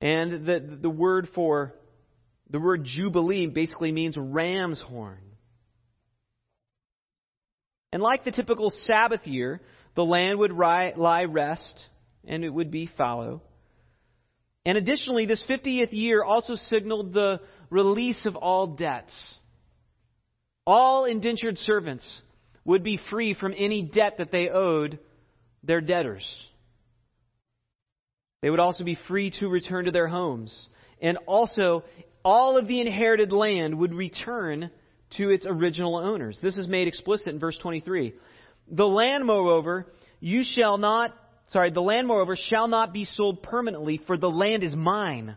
And 0.00 0.46
the, 0.46 0.78
the 0.80 0.90
word 0.90 1.28
for, 1.34 1.74
the 2.48 2.60
word 2.60 2.84
Jubilee 2.84 3.46
basically 3.48 3.92
means 3.92 4.16
ram's 4.16 4.80
horn. 4.80 5.18
And 7.92 8.02
like 8.02 8.24
the 8.24 8.32
typical 8.32 8.70
Sabbath 8.70 9.26
year, 9.26 9.60
the 9.96 10.04
land 10.04 10.38
would 10.38 10.52
lie 10.52 11.24
rest 11.28 11.86
and 12.24 12.44
it 12.44 12.50
would 12.50 12.70
be 12.70 12.88
fallow. 12.96 13.42
And 14.64 14.76
additionally, 14.76 15.26
this 15.26 15.42
50th 15.48 15.92
year 15.92 16.22
also 16.22 16.54
signaled 16.54 17.12
the 17.12 17.40
release 17.70 18.26
of 18.26 18.36
all 18.36 18.66
debts. 18.68 19.18
All 20.66 21.04
indentured 21.04 21.58
servants 21.58 22.22
would 22.64 22.82
be 22.82 22.98
free 23.10 23.34
from 23.34 23.54
any 23.56 23.82
debt 23.82 24.18
that 24.18 24.30
they 24.30 24.48
owed 24.48 24.98
their 25.62 25.80
debtors. 25.80 26.24
They 28.42 28.50
would 28.50 28.60
also 28.60 28.84
be 28.84 28.94
free 28.94 29.30
to 29.40 29.48
return 29.48 29.86
to 29.86 29.90
their 29.90 30.08
homes. 30.08 30.68
And 31.00 31.18
also, 31.26 31.84
all 32.24 32.56
of 32.56 32.68
the 32.68 32.80
inherited 32.80 33.32
land 33.32 33.78
would 33.78 33.94
return 33.94 34.70
to 35.16 35.30
its 35.30 35.46
original 35.46 35.96
owners. 35.96 36.38
This 36.40 36.56
is 36.56 36.68
made 36.68 36.86
explicit 36.86 37.28
in 37.28 37.40
verse 37.40 37.58
23. 37.58 38.14
The 38.70 38.86
land, 38.86 39.24
moreover, 39.24 39.86
you 40.20 40.44
shall 40.44 40.78
not, 40.78 41.14
sorry, 41.50 41.70
the 41.70 41.82
land, 41.82 42.08
moreover, 42.08 42.34
shall 42.36 42.66
not 42.66 42.92
be 42.92 43.04
sold 43.04 43.42
permanently, 43.42 43.98
for 44.06 44.16
the 44.16 44.30
land 44.30 44.64
is 44.64 44.74
mine. 44.74 45.36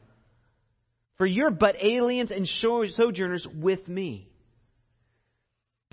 For 1.17 1.25
you're 1.25 1.51
but 1.51 1.75
aliens 1.81 2.31
and 2.31 2.47
sojourners 2.47 3.45
with 3.53 3.87
me. 3.87 4.29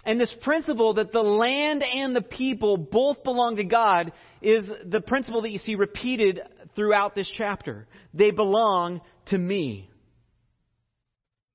And 0.05 0.19
this 0.19 0.35
principle 0.43 0.95
that 0.95 1.13
the 1.13 1.23
land 1.23 1.85
and 1.85 2.17
the 2.17 2.23
people 2.23 2.79
both 2.79 3.23
belong 3.23 3.57
to 3.57 3.65
God 3.65 4.13
is 4.41 4.65
the 4.87 5.03
principle 5.03 5.43
that 5.43 5.51
you 5.51 5.59
see 5.59 5.75
repeated 5.75 6.41
throughout 6.75 7.15
this 7.15 7.29
chapter. 7.29 7.87
They 8.15 8.31
belong 8.31 9.03
to 9.27 9.37
me. 9.37 9.91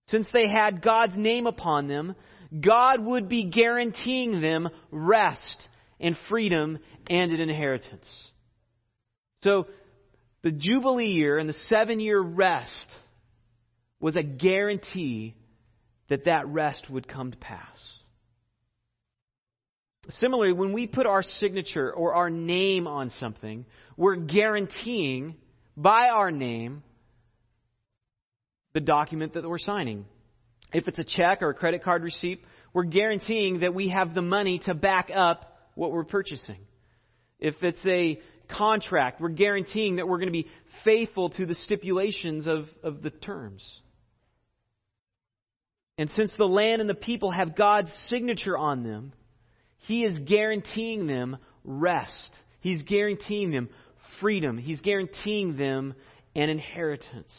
Since 0.08 0.30
they 0.32 0.47
had 0.47 0.84
God's 0.84 1.17
name 1.17 1.47
upon 1.47 1.88
them, 1.88 2.15
God 2.60 3.04
would 3.04 3.28
be 3.28 3.49
guaranteeing 3.49 4.39
them 4.41 4.69
rest 4.91 5.67
and 5.99 6.15
freedom 6.30 6.78
and 7.10 7.32
an 7.32 7.41
inheritance. 7.41 8.28
So, 9.45 9.67
the 10.41 10.51
Jubilee 10.51 11.05
year 11.05 11.38
and 11.38 11.47
the 11.47 11.53
seven 11.53 11.99
year 11.99 12.19
rest 12.19 12.91
was 13.99 14.15
a 14.15 14.23
guarantee 14.23 15.36
that 16.10 16.25
that 16.25 16.47
rest 16.47 16.89
would 16.89 17.08
come 17.08 17.29
to 17.29 17.38
pass. 17.38 17.91
Similarly, 20.10 20.53
when 20.53 20.73
we 20.73 20.88
put 20.88 21.05
our 21.05 21.21
signature 21.21 21.93
or 21.93 22.15
our 22.15 22.31
name 22.31 22.88
on 22.88 23.12
something, 23.12 23.67
we're 23.95 24.15
guaranteeing 24.15 25.36
by 25.77 26.10
our 26.10 26.31
name 26.31 26.81
the 28.73 28.81
document 28.81 29.34
that 29.34 29.47
we're 29.47 29.60
signing. 29.60 30.05
If 30.73 30.88
it's 30.88 30.97
a 30.97 31.03
check 31.03 31.43
or 31.43 31.51
a 31.51 31.53
credit 31.53 31.84
card 31.84 32.01
receipt, 32.01 32.43
we're 32.73 32.86
guaranteeing 32.86 33.60
that 33.60 33.75
we 33.75 33.89
have 33.89 34.15
the 34.15 34.23
money 34.23 34.58
to 34.65 34.73
back 34.73 35.12
up 35.13 35.55
what 35.75 35.91
we're 35.91 36.03
purchasing. 36.03 36.62
If 37.39 37.62
it's 37.62 37.86
a 37.88 38.19
contract, 38.47 39.21
we're 39.21 39.29
guaranteeing 39.29 39.97
that 39.97 40.08
we're 40.08 40.17
going 40.17 40.27
to 40.27 40.31
be 40.31 40.47
faithful 40.84 41.29
to 41.31 41.45
the 41.45 41.55
stipulations 41.55 42.47
of, 42.47 42.65
of 42.84 43.01
the 43.01 43.10
terms. 43.10 43.81
And 45.97 46.12
since 46.12 46.34
the 46.36 46.47
land 46.47 46.81
and 46.81 46.89
the 46.89 46.95
people 46.95 47.31
have 47.31 47.55
God's 47.55 47.91
signature 48.10 48.58
on 48.58 48.84
them, 48.84 49.13
He 49.88 50.03
is 50.03 50.19
guaranteeing 50.19 51.08
them 51.08 51.38
rest. 51.63 52.36
He's 52.60 52.81
guaranteeing 52.81 53.51
them 53.51 53.69
freedom. 54.19 54.58
He's 54.58 54.81
guaranteeing 54.81 55.55
them 55.58 55.93
an 56.36 56.49
inheritance. 56.49 57.34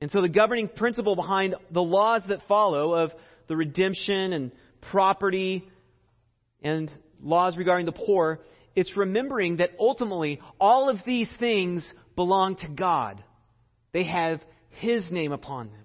And 0.00 0.10
so 0.10 0.22
the 0.22 0.28
governing 0.28 0.68
principle 0.68 1.16
behind 1.16 1.56
the 1.70 1.82
laws 1.82 2.22
that 2.28 2.42
follow 2.48 2.94
of 2.94 3.12
the 3.48 3.56
redemption 3.56 4.32
and 4.32 4.52
property 4.80 5.68
and 6.62 6.90
laws 7.22 7.56
regarding 7.56 7.86
the 7.86 7.92
poor, 7.92 8.40
it's 8.74 8.96
remembering 8.96 9.56
that 9.56 9.72
ultimately 9.78 10.40
all 10.60 10.88
of 10.88 10.98
these 11.04 11.30
things 11.38 11.92
belong 12.16 12.56
to 12.56 12.68
God. 12.68 13.22
They 13.92 14.04
have 14.04 14.40
His 14.68 15.10
name 15.10 15.32
upon 15.32 15.70
them. 15.70 15.84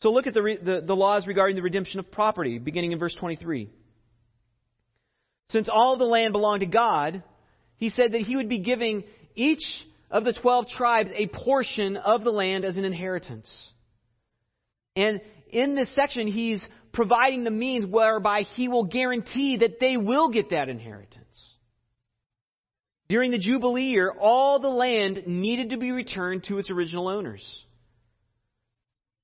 So 0.00 0.12
look 0.12 0.26
at 0.26 0.34
the, 0.34 0.58
the, 0.62 0.80
the, 0.82 0.96
laws 0.96 1.26
regarding 1.26 1.56
the 1.56 1.62
redemption 1.62 2.00
of 2.00 2.10
property, 2.10 2.58
beginning 2.58 2.92
in 2.92 2.98
verse 2.98 3.14
23. 3.14 3.70
Since 5.48 5.68
all 5.72 5.96
the 5.96 6.04
land 6.04 6.32
belonged 6.32 6.60
to 6.60 6.66
God, 6.66 7.22
he 7.76 7.88
said 7.88 8.12
that 8.12 8.20
he 8.20 8.36
would 8.36 8.48
be 8.48 8.58
giving 8.58 9.04
each 9.34 9.64
of 10.10 10.24
the 10.24 10.32
12 10.32 10.68
tribes 10.68 11.10
a 11.14 11.28
portion 11.28 11.96
of 11.96 12.24
the 12.24 12.32
land 12.32 12.64
as 12.64 12.76
an 12.76 12.84
inheritance. 12.84 13.50
And 14.94 15.20
in 15.48 15.74
this 15.74 15.94
section, 15.94 16.26
he's 16.26 16.66
providing 16.92 17.44
the 17.44 17.50
means 17.50 17.86
whereby 17.86 18.42
he 18.42 18.68
will 18.68 18.84
guarantee 18.84 19.58
that 19.58 19.80
they 19.80 19.96
will 19.96 20.30
get 20.30 20.50
that 20.50 20.68
inheritance. 20.68 21.25
During 23.08 23.30
the 23.30 23.38
Jubilee 23.38 23.84
year, 23.84 24.10
all 24.10 24.58
the 24.58 24.68
land 24.68 25.22
needed 25.26 25.70
to 25.70 25.76
be 25.76 25.92
returned 25.92 26.44
to 26.44 26.58
its 26.58 26.70
original 26.70 27.08
owners. 27.08 27.44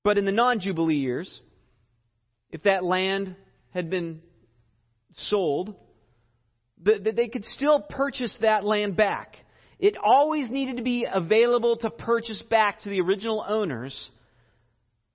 But 0.03 0.17
in 0.17 0.25
the 0.25 0.31
non 0.31 0.59
Jubilee 0.59 0.95
years, 0.95 1.41
if 2.49 2.63
that 2.63 2.83
land 2.83 3.35
had 3.71 3.89
been 3.89 4.21
sold, 5.11 5.75
they 6.77 7.27
could 7.27 7.45
still 7.45 7.81
purchase 7.81 8.35
that 8.41 8.65
land 8.65 8.95
back. 8.95 9.37
It 9.79 9.95
always 10.01 10.49
needed 10.49 10.77
to 10.77 10.83
be 10.83 11.05
available 11.11 11.77
to 11.77 11.89
purchase 11.89 12.41
back 12.41 12.79
to 12.81 12.89
the 12.89 13.01
original 13.01 13.43
owners 13.45 14.11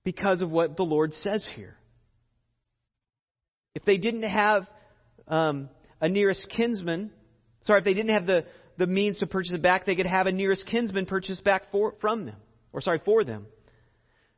because 0.03 0.41
of 0.41 0.51
what 0.51 0.77
the 0.77 0.83
Lord 0.83 1.13
says 1.13 1.49
here. 1.55 1.75
If 3.75 3.85
they 3.85 3.97
didn't 3.97 4.23
have 4.23 4.67
um, 5.27 5.69
a 6.01 6.09
nearest 6.09 6.49
kinsman, 6.49 7.11
sorry, 7.61 7.79
if 7.79 7.85
they 7.85 7.93
didn't 7.93 8.13
have 8.13 8.25
the, 8.25 8.45
the 8.79 8.87
means 8.87 9.17
to 9.17 9.27
purchase 9.27 9.51
it 9.51 9.61
back, 9.61 9.85
they 9.85 9.95
could 9.95 10.05
have 10.05 10.25
a 10.25 10.31
nearest 10.31 10.65
kinsman 10.65 11.05
purchase 11.05 11.41
back 11.41 11.69
for, 11.69 11.95
from 11.99 12.25
them, 12.25 12.37
or 12.71 12.79
sorry, 12.79 13.01
for 13.03 13.25
them. 13.25 13.45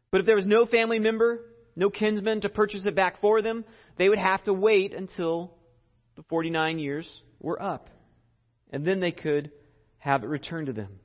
But 0.10 0.22
if 0.22 0.26
there 0.26 0.36
was 0.36 0.48
no 0.48 0.66
family 0.66 0.98
member, 0.98 1.42
no 1.76 1.92
kinsman 1.92 2.42
to 2.42 2.50
purchase 2.50 2.86
it 2.88 2.96
back 2.96 3.22
for 3.22 3.44
them, 3.44 3.64
they 3.98 4.10
would 4.10 4.18
have 4.18 4.44
to 4.46 4.54
wait 4.54 4.96
until 4.96 5.54
the 6.16 6.24
49 6.24 6.80
years 6.80 7.22
were 7.40 7.62
up. 7.62 7.90
And 8.72 8.84
then 8.84 9.00
they 9.00 9.12
could 9.12 9.52
have 10.00 10.24
it 10.24 10.28
returned 10.28 10.68
to 10.68 10.74
them. 10.74 11.00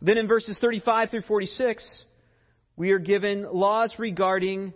Then 0.00 0.18
in 0.18 0.26
verses 0.26 0.58
35 0.58 1.10
through 1.10 1.22
46, 1.22 2.04
we 2.74 2.90
are 2.90 2.98
given 2.98 3.44
laws 3.44 3.92
regarding 4.00 4.74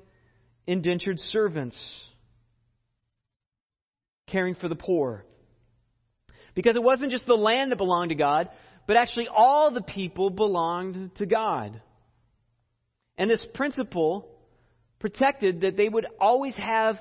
indentured 0.69 1.19
servants, 1.19 2.09
caring 4.29 4.55
for 4.55 4.69
the 4.69 4.77
poor. 4.77 5.26
Because 6.57 6.75
it 6.75 6.83
wasn't 6.83 7.13
just 7.13 7.27
the 7.27 7.37
land 7.37 7.71
that 7.71 7.77
belonged 7.77 8.09
to 8.09 8.17
God, 8.17 8.49
but 8.89 8.97
actually 8.97 9.29
all 9.29 9.71
the 9.71 9.83
people 9.83 10.31
belonged 10.31 11.15
to 11.17 11.27
God. 11.27 11.81
And 13.17 13.31
this 13.31 13.47
principle 13.55 14.29
protected 14.99 15.61
that 15.61 15.77
they 15.77 15.89
would 15.89 16.07
always 16.21 16.57
have 16.57 16.99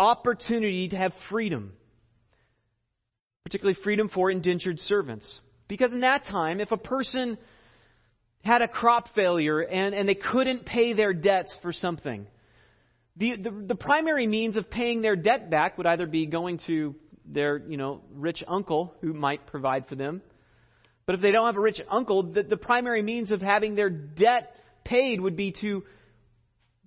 opportunity 0.00 0.88
to 0.88 0.96
have 0.96 1.12
freedom 1.28 1.74
particularly 3.50 3.78
freedom 3.82 4.08
for 4.08 4.30
indentured 4.30 4.78
servants. 4.78 5.40
Because 5.66 5.90
in 5.90 6.00
that 6.00 6.24
time, 6.24 6.60
if 6.60 6.70
a 6.70 6.76
person 6.76 7.36
had 8.44 8.62
a 8.62 8.68
crop 8.68 9.12
failure 9.14 9.60
and, 9.60 9.92
and 9.92 10.08
they 10.08 10.14
couldn't 10.14 10.64
pay 10.64 10.92
their 10.92 11.12
debts 11.12 11.56
for 11.60 11.72
something, 11.72 12.28
the, 13.16 13.36
the, 13.36 13.50
the 13.50 13.74
primary 13.74 14.28
means 14.28 14.54
of 14.54 14.70
paying 14.70 15.02
their 15.02 15.16
debt 15.16 15.50
back 15.50 15.78
would 15.78 15.86
either 15.88 16.06
be 16.06 16.26
going 16.26 16.58
to 16.68 16.94
their 17.24 17.58
you 17.58 17.76
know 17.76 18.02
rich 18.14 18.42
uncle 18.46 18.94
who 19.00 19.12
might 19.12 19.46
provide 19.46 19.86
for 19.88 19.94
them. 19.94 20.22
But 21.06 21.16
if 21.16 21.20
they 21.22 21.32
don't 21.32 21.46
have 21.46 21.56
a 21.56 21.60
rich 21.60 21.80
uncle, 21.88 22.32
the, 22.32 22.42
the 22.42 22.56
primary 22.56 23.02
means 23.02 23.32
of 23.32 23.42
having 23.42 23.74
their 23.74 23.90
debt 23.90 24.54
paid 24.84 25.20
would 25.20 25.36
be 25.36 25.52
to 25.60 25.84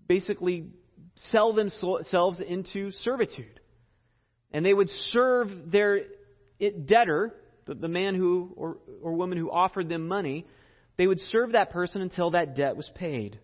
basically 0.07 0.67
sell 1.15 1.53
themselves 1.53 2.39
into 2.39 2.91
servitude. 2.91 3.59
And 4.51 4.65
they 4.65 4.73
would 4.73 4.89
serve 4.89 5.71
their 5.71 6.01
debtor, 6.59 7.35
the, 7.65 7.75
the 7.75 7.87
man 7.87 8.15
who 8.15 8.53
or, 8.55 8.77
or 9.01 9.13
woman 9.13 9.37
who 9.37 9.51
offered 9.51 9.89
them 9.89 10.07
money, 10.07 10.45
they 10.97 11.07
would 11.07 11.19
serve 11.19 11.53
that 11.53 11.71
person 11.71 12.01
until 12.01 12.31
that 12.31 12.55
debt 12.55 12.77
was 12.77 12.89
paid. 12.95 13.39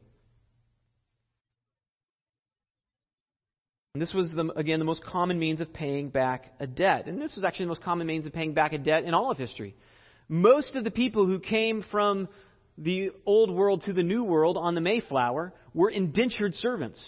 And 3.99 4.07
this 4.07 4.13
was, 4.13 4.31
the, 4.31 4.49
again, 4.55 4.79
the 4.79 4.85
most 4.85 5.03
common 5.03 5.37
means 5.37 5.59
of 5.59 5.73
paying 5.73 6.07
back 6.07 6.53
a 6.57 6.65
debt. 6.65 7.07
And 7.07 7.21
this 7.21 7.35
was 7.35 7.43
actually 7.43 7.65
the 7.65 7.71
most 7.71 7.83
common 7.83 8.07
means 8.07 8.25
of 8.25 8.31
paying 8.31 8.53
back 8.53 8.71
a 8.71 8.77
debt 8.77 9.03
in 9.03 9.13
all 9.13 9.29
of 9.29 9.37
history. 9.37 9.75
Most 10.29 10.77
of 10.77 10.85
the 10.85 10.89
people 10.89 11.25
who 11.25 11.37
came 11.37 11.83
from 11.83 12.29
the 12.77 13.11
old 13.25 13.53
world 13.53 13.81
to 13.87 13.91
the 13.91 14.01
new 14.01 14.23
world 14.23 14.55
on 14.55 14.73
the 14.73 14.79
Mayflower 14.79 15.53
were 15.73 15.89
indentured 15.89 16.55
servants. 16.55 17.03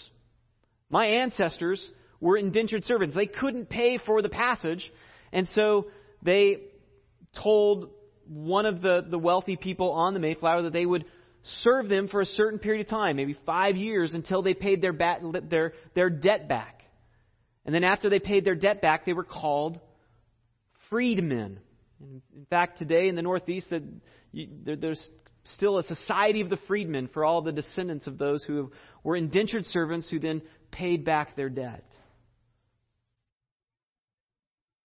My 0.90 1.06
ancestors 1.22 1.90
were 2.20 2.36
indentured 2.36 2.84
servants. 2.84 3.14
They 3.14 3.24
couldn't 3.24 3.70
pay 3.70 3.96
for 3.96 4.20
the 4.20 4.28
passage, 4.28 4.92
and 5.32 5.48
so 5.48 5.86
they 6.22 6.58
told 7.42 7.88
one 8.28 8.66
of 8.66 8.82
the, 8.82 9.02
the 9.08 9.18
wealthy 9.18 9.56
people 9.56 9.92
on 9.92 10.12
the 10.12 10.20
Mayflower 10.20 10.60
that 10.60 10.74
they 10.74 10.84
would 10.84 11.06
serve 11.42 11.88
them 11.88 12.08
for 12.08 12.20
a 12.20 12.26
certain 12.26 12.58
period 12.58 12.84
of 12.84 12.90
time, 12.90 13.16
maybe 13.16 13.34
five 13.46 13.76
years, 13.76 14.12
until 14.12 14.42
they 14.42 14.52
paid 14.52 14.82
their, 14.82 14.92
bat, 14.92 15.22
their, 15.48 15.72
their 15.94 16.10
debt 16.10 16.50
back. 16.50 16.80
And 17.64 17.74
then 17.74 17.84
after 17.84 18.08
they 18.08 18.18
paid 18.18 18.44
their 18.44 18.54
debt 18.54 18.82
back, 18.82 19.04
they 19.04 19.12
were 19.12 19.24
called 19.24 19.80
freedmen. 20.90 21.60
In 22.00 22.46
fact, 22.50 22.78
today 22.78 23.08
in 23.08 23.14
the 23.14 23.22
Northeast, 23.22 23.72
there's 24.64 25.10
still 25.44 25.78
a 25.78 25.84
society 25.84 26.40
of 26.40 26.50
the 26.50 26.56
freedmen 26.68 27.08
for 27.08 27.24
all 27.24 27.42
the 27.42 27.52
descendants 27.52 28.06
of 28.06 28.18
those 28.18 28.42
who 28.42 28.72
were 29.04 29.16
indentured 29.16 29.66
servants 29.66 30.08
who 30.08 30.18
then 30.18 30.42
paid 30.70 31.04
back 31.04 31.36
their 31.36 31.48
debt. 31.48 31.84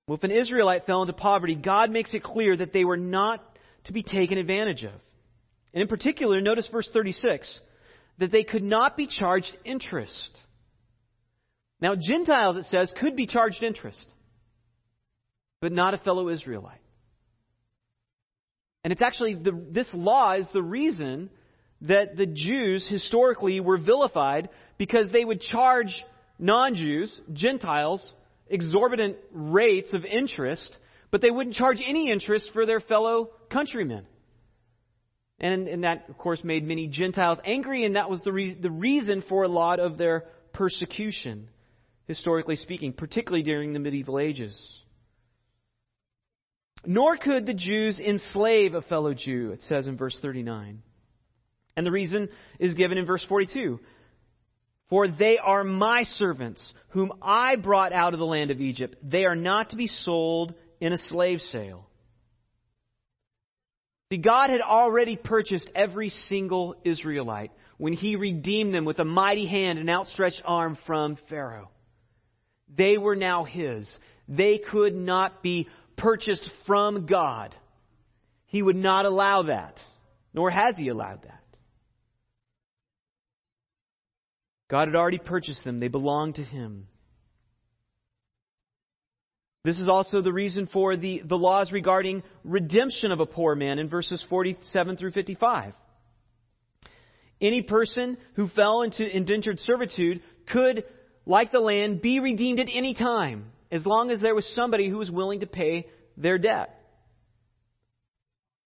Well, 0.08 0.18
if 0.18 0.24
an 0.24 0.32
Israelite 0.32 0.86
fell 0.86 1.02
into 1.02 1.14
poverty, 1.14 1.56
God 1.56 1.92
makes 1.92 2.14
it 2.14 2.24
clear 2.24 2.56
that 2.56 2.72
they 2.72 2.86
were 2.86 2.98
not 2.98 3.44
to 3.86 3.94
be 3.94 4.04
taken 4.04 4.38
advantage 4.38 4.84
of. 4.84 4.94
And 5.74 5.82
in 5.82 5.88
particular, 5.88 6.40
notice 6.40 6.68
verse 6.68 6.90
36 6.92 7.60
that 8.20 8.32
they 8.32 8.44
could 8.44 8.64
not 8.64 8.96
be 8.96 9.08
charged 9.08 9.56
interest. 9.66 10.40
Now, 11.80 11.96
Gentiles, 11.96 12.58
it 12.58 12.66
says, 12.66 12.94
could 12.98 13.16
be 13.16 13.28
charged 13.28 13.62
interest, 13.62 14.14
but 15.62 15.72
not 15.72 15.94
a 15.94 15.98
fellow 15.98 16.30
Israelite. 16.30 16.82
And 18.84 18.92
it's 18.92 19.02
actually 19.02 19.36
the, 19.36 19.52
this 19.72 19.90
law 19.94 20.34
is 20.34 20.48
the 20.54 20.64
reason 20.64 21.30
that 21.82 22.16
the 22.16 22.26
Jews 22.26 22.88
historically 22.88 23.60
were 23.60 23.78
vilified 23.78 24.50
because 24.78 25.10
they 25.10 25.26
would 25.26 25.42
charge 25.42 26.04
non 26.40 26.76
Jews, 26.76 27.22
Gentiles, 27.34 28.14
exorbitant 28.48 29.18
rates 29.32 29.94
of 29.94 30.06
interest, 30.06 30.78
but 31.12 31.22
they 31.22 31.32
wouldn't 31.32 31.56
charge 31.56 31.82
any 31.86 32.10
interest 32.12 32.52
for 32.54 32.66
their 32.66 32.80
fellow 32.80 33.32
countrymen. 33.50 34.06
And, 35.40 35.68
and 35.68 35.84
that, 35.84 36.10
of 36.10 36.18
course, 36.18 36.44
made 36.44 36.64
many 36.64 36.88
Gentiles 36.88 37.40
angry, 37.46 37.86
and 37.86 37.96
that 37.96 38.10
was 38.10 38.22
the, 38.22 38.32
re- 38.32 38.56
the 38.56 38.72
reason 38.72 39.22
for 39.22 39.44
a 39.44 39.48
lot 39.48 39.80
of 39.80 39.98
their 39.98 40.26
persecution, 40.54 41.50
historically 42.08 42.56
speaking, 42.56 42.94
particularly 42.94 43.44
during 43.44 43.74
the 43.74 43.80
medieval 43.80 44.20
ages. 44.20 44.82
Nor 46.86 47.18
could 47.18 47.46
the 47.46 47.54
Jews 47.54 48.00
enslave 48.00 48.74
a 48.74 48.82
fellow 48.82 49.14
Jew, 49.14 49.52
it 49.52 49.62
says 49.62 49.88
in 49.88 49.98
verse 49.98 50.18
39. 50.22 50.82
And 51.76 51.86
the 51.86 51.92
reason 51.92 52.30
is 52.60 52.74
given 52.74 52.98
in 52.98 53.06
verse 53.06 53.24
42. 53.24 53.80
For 54.90 55.08
they 55.08 55.38
are 55.38 55.66
my 55.66 56.04
servants, 56.04 56.74
whom 56.90 57.12
I 57.22 57.58
brought 57.58 57.92
out 57.92 58.14
of 58.14 58.20
the 58.20 58.26
land 58.26 58.52
of 58.52 58.62
Egypt. 58.62 58.96
They 59.04 59.26
are 59.26 59.36
not 59.36 59.72
to 59.72 59.76
be 59.76 59.88
sold 59.88 60.54
in 60.80 60.94
a 60.94 60.98
slave 60.98 61.42
sale. 61.42 61.88
See, 64.10 64.18
God 64.18 64.50
had 64.50 64.62
already 64.62 65.18
purchased 65.18 65.70
every 65.76 66.10
single 66.10 66.76
Israelite 66.86 67.52
when 67.78 67.92
He 67.92 68.16
redeemed 68.16 68.74
them 68.74 68.86
with 68.86 69.00
a 69.00 69.06
mighty 69.06 69.46
hand 69.46 69.78
and 69.78 69.90
outstretched 69.90 70.42
arm 70.46 70.78
from 70.86 71.18
Pharaoh. 71.28 71.70
They 72.76 72.98
were 72.98 73.16
now 73.16 73.44
His. 73.44 73.96
They 74.28 74.58
could 74.58 74.96
not 74.96 75.42
be 75.42 75.68
purchased 75.96 76.50
from 76.66 77.06
God. 77.06 77.56
He 78.46 78.62
would 78.62 78.76
not 78.76 79.06
allow 79.06 79.44
that, 79.44 79.80
nor 80.34 80.50
has 80.50 80.78
He 80.78 80.90
allowed 80.90 81.24
that. 81.24 81.44
God 84.70 84.88
had 84.90 84.96
already 84.96 85.20
purchased 85.20 85.64
them, 85.64 85.80
they 85.80 85.88
belonged 85.88 86.36
to 86.36 86.44
Him. 86.44 86.88
This 89.64 89.80
is 89.82 89.90
also 89.90 90.22
the 90.22 90.32
reason 90.32 90.68
for 90.68 90.96
the, 90.96 91.22
the 91.26 91.38
laws 91.38 91.74
regarding 91.74 92.24
redemption 92.46 93.12
of 93.12 93.20
a 93.20 93.26
poor 93.26 93.54
man 93.54 93.80
in 93.80 93.90
verses 93.90 94.24
47 94.30 94.96
through 94.96 95.12
55. 95.12 95.74
Any 97.42 97.62
person 97.64 98.18
who 98.36 98.48
fell 98.48 98.82
into 98.82 99.06
indentured 99.06 99.60
servitude 99.60 100.22
could, 100.50 100.86
like 101.28 101.52
the 101.52 101.60
land, 101.60 102.02
be 102.02 102.22
redeemed 102.22 102.62
at 102.62 102.70
any 102.74 102.94
time, 102.94 103.52
as 103.70 103.86
long 103.86 104.10
as 104.12 104.22
there 104.22 104.34
was 104.34 104.48
somebody 104.56 104.88
who 104.88 104.98
was 104.98 105.12
willing 105.12 105.42
to 105.42 105.46
pay 105.46 105.86
their 106.16 106.38
debt. 106.38 106.74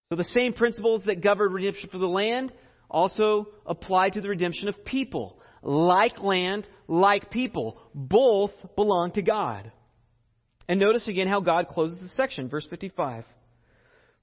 So 0.09 0.15
the 0.15 0.23
same 0.23 0.53
principles 0.53 1.05
that 1.05 1.21
govern 1.21 1.51
redemption 1.51 1.89
for 1.89 1.97
the 1.97 2.07
land 2.07 2.53
also 2.89 3.47
apply 3.65 4.11
to 4.11 4.21
the 4.21 4.29
redemption 4.29 4.67
of 4.67 4.85
people. 4.85 5.39
Like 5.63 6.21
land, 6.21 6.69
like 6.87 7.31
people, 7.31 7.81
both 7.95 8.51
belong 8.75 9.11
to 9.13 9.23
God. 9.23 9.71
And 10.67 10.79
notice 10.79 11.07
again 11.07 11.27
how 11.27 11.39
God 11.39 11.67
closes 11.67 11.99
the 11.99 12.09
section, 12.09 12.47
verse 12.47 12.67
55. 12.69 13.25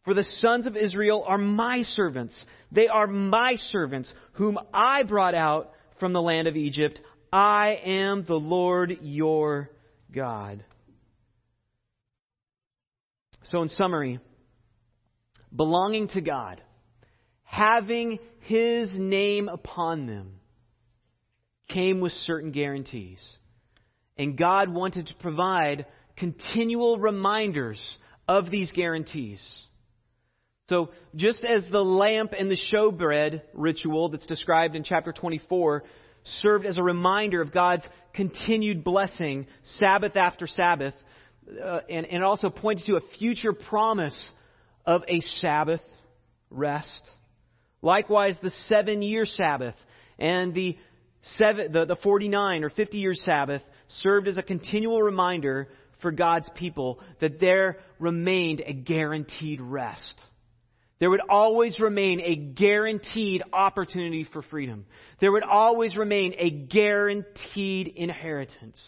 For 0.04 0.14
the 0.14 0.24
sons 0.24 0.66
of 0.66 0.76
Israel 0.76 1.24
are 1.26 1.38
my 1.38 1.82
servants. 1.82 2.44
They 2.70 2.86
are 2.86 3.06
my 3.06 3.56
servants, 3.56 4.12
whom 4.32 4.58
I 4.72 5.02
brought 5.02 5.34
out 5.34 5.72
from 5.98 6.12
the 6.12 6.22
land 6.22 6.46
of 6.48 6.56
Egypt. 6.56 7.00
I 7.32 7.80
am 7.84 8.24
the 8.24 8.38
Lord 8.38 8.98
your 9.02 9.70
God. 10.12 10.64
So, 13.44 13.62
in 13.62 13.68
summary, 13.68 14.20
belonging 15.54 16.08
to 16.08 16.20
God, 16.20 16.62
having 17.42 18.18
His 18.40 18.96
name 18.98 19.48
upon 19.48 20.06
them, 20.06 20.40
came 21.68 22.00
with 22.00 22.12
certain 22.12 22.50
guarantees. 22.50 23.36
And 24.16 24.36
God 24.36 24.72
wanted 24.72 25.08
to 25.08 25.14
provide 25.14 25.86
continual 26.16 26.98
reminders 26.98 27.80
of 28.26 28.50
these 28.50 28.72
guarantees. 28.72 29.40
So, 30.68 30.90
just 31.14 31.44
as 31.44 31.66
the 31.70 31.84
lamp 31.84 32.32
and 32.36 32.50
the 32.50 32.56
showbread 32.56 33.42
ritual 33.54 34.10
that's 34.10 34.26
described 34.26 34.76
in 34.76 34.82
chapter 34.82 35.12
24 35.12 35.84
served 36.28 36.66
as 36.66 36.78
a 36.78 36.82
reminder 36.82 37.40
of 37.40 37.52
God's 37.52 37.86
continued 38.14 38.84
blessing 38.84 39.46
Sabbath 39.62 40.16
after 40.16 40.46
Sabbath, 40.46 40.94
uh, 41.62 41.80
and, 41.88 42.06
and 42.06 42.24
also 42.24 42.50
pointed 42.50 42.86
to 42.86 42.96
a 42.96 43.00
future 43.18 43.52
promise 43.52 44.32
of 44.84 45.02
a 45.08 45.20
Sabbath 45.20 45.82
rest. 46.50 47.10
Likewise, 47.82 48.36
the 48.42 48.50
seven 48.50 49.02
year 49.02 49.24
Sabbath 49.24 49.74
and 50.18 50.54
the, 50.54 50.76
seven, 51.22 51.72
the, 51.72 51.84
the 51.84 51.96
49 51.96 52.64
or 52.64 52.70
50 52.70 52.98
year 52.98 53.14
Sabbath 53.14 53.62
served 53.88 54.28
as 54.28 54.36
a 54.36 54.42
continual 54.42 55.02
reminder 55.02 55.68
for 56.00 56.10
God's 56.10 56.48
people 56.54 57.00
that 57.20 57.40
there 57.40 57.78
remained 57.98 58.62
a 58.64 58.72
guaranteed 58.72 59.60
rest. 59.60 60.20
There 61.00 61.10
would 61.10 61.20
always 61.28 61.78
remain 61.78 62.20
a 62.20 62.34
guaranteed 62.34 63.42
opportunity 63.52 64.24
for 64.24 64.42
freedom. 64.42 64.86
There 65.20 65.30
would 65.30 65.44
always 65.44 65.96
remain 65.96 66.34
a 66.38 66.50
guaranteed 66.50 67.88
inheritance. 67.88 68.80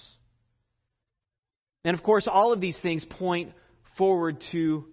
And 1.85 1.96
of 1.96 2.03
course, 2.03 2.27
all 2.27 2.53
of 2.53 2.61
these 2.61 2.79
things 2.79 3.05
point 3.05 3.53
forward 3.96 4.42
to 4.53 4.87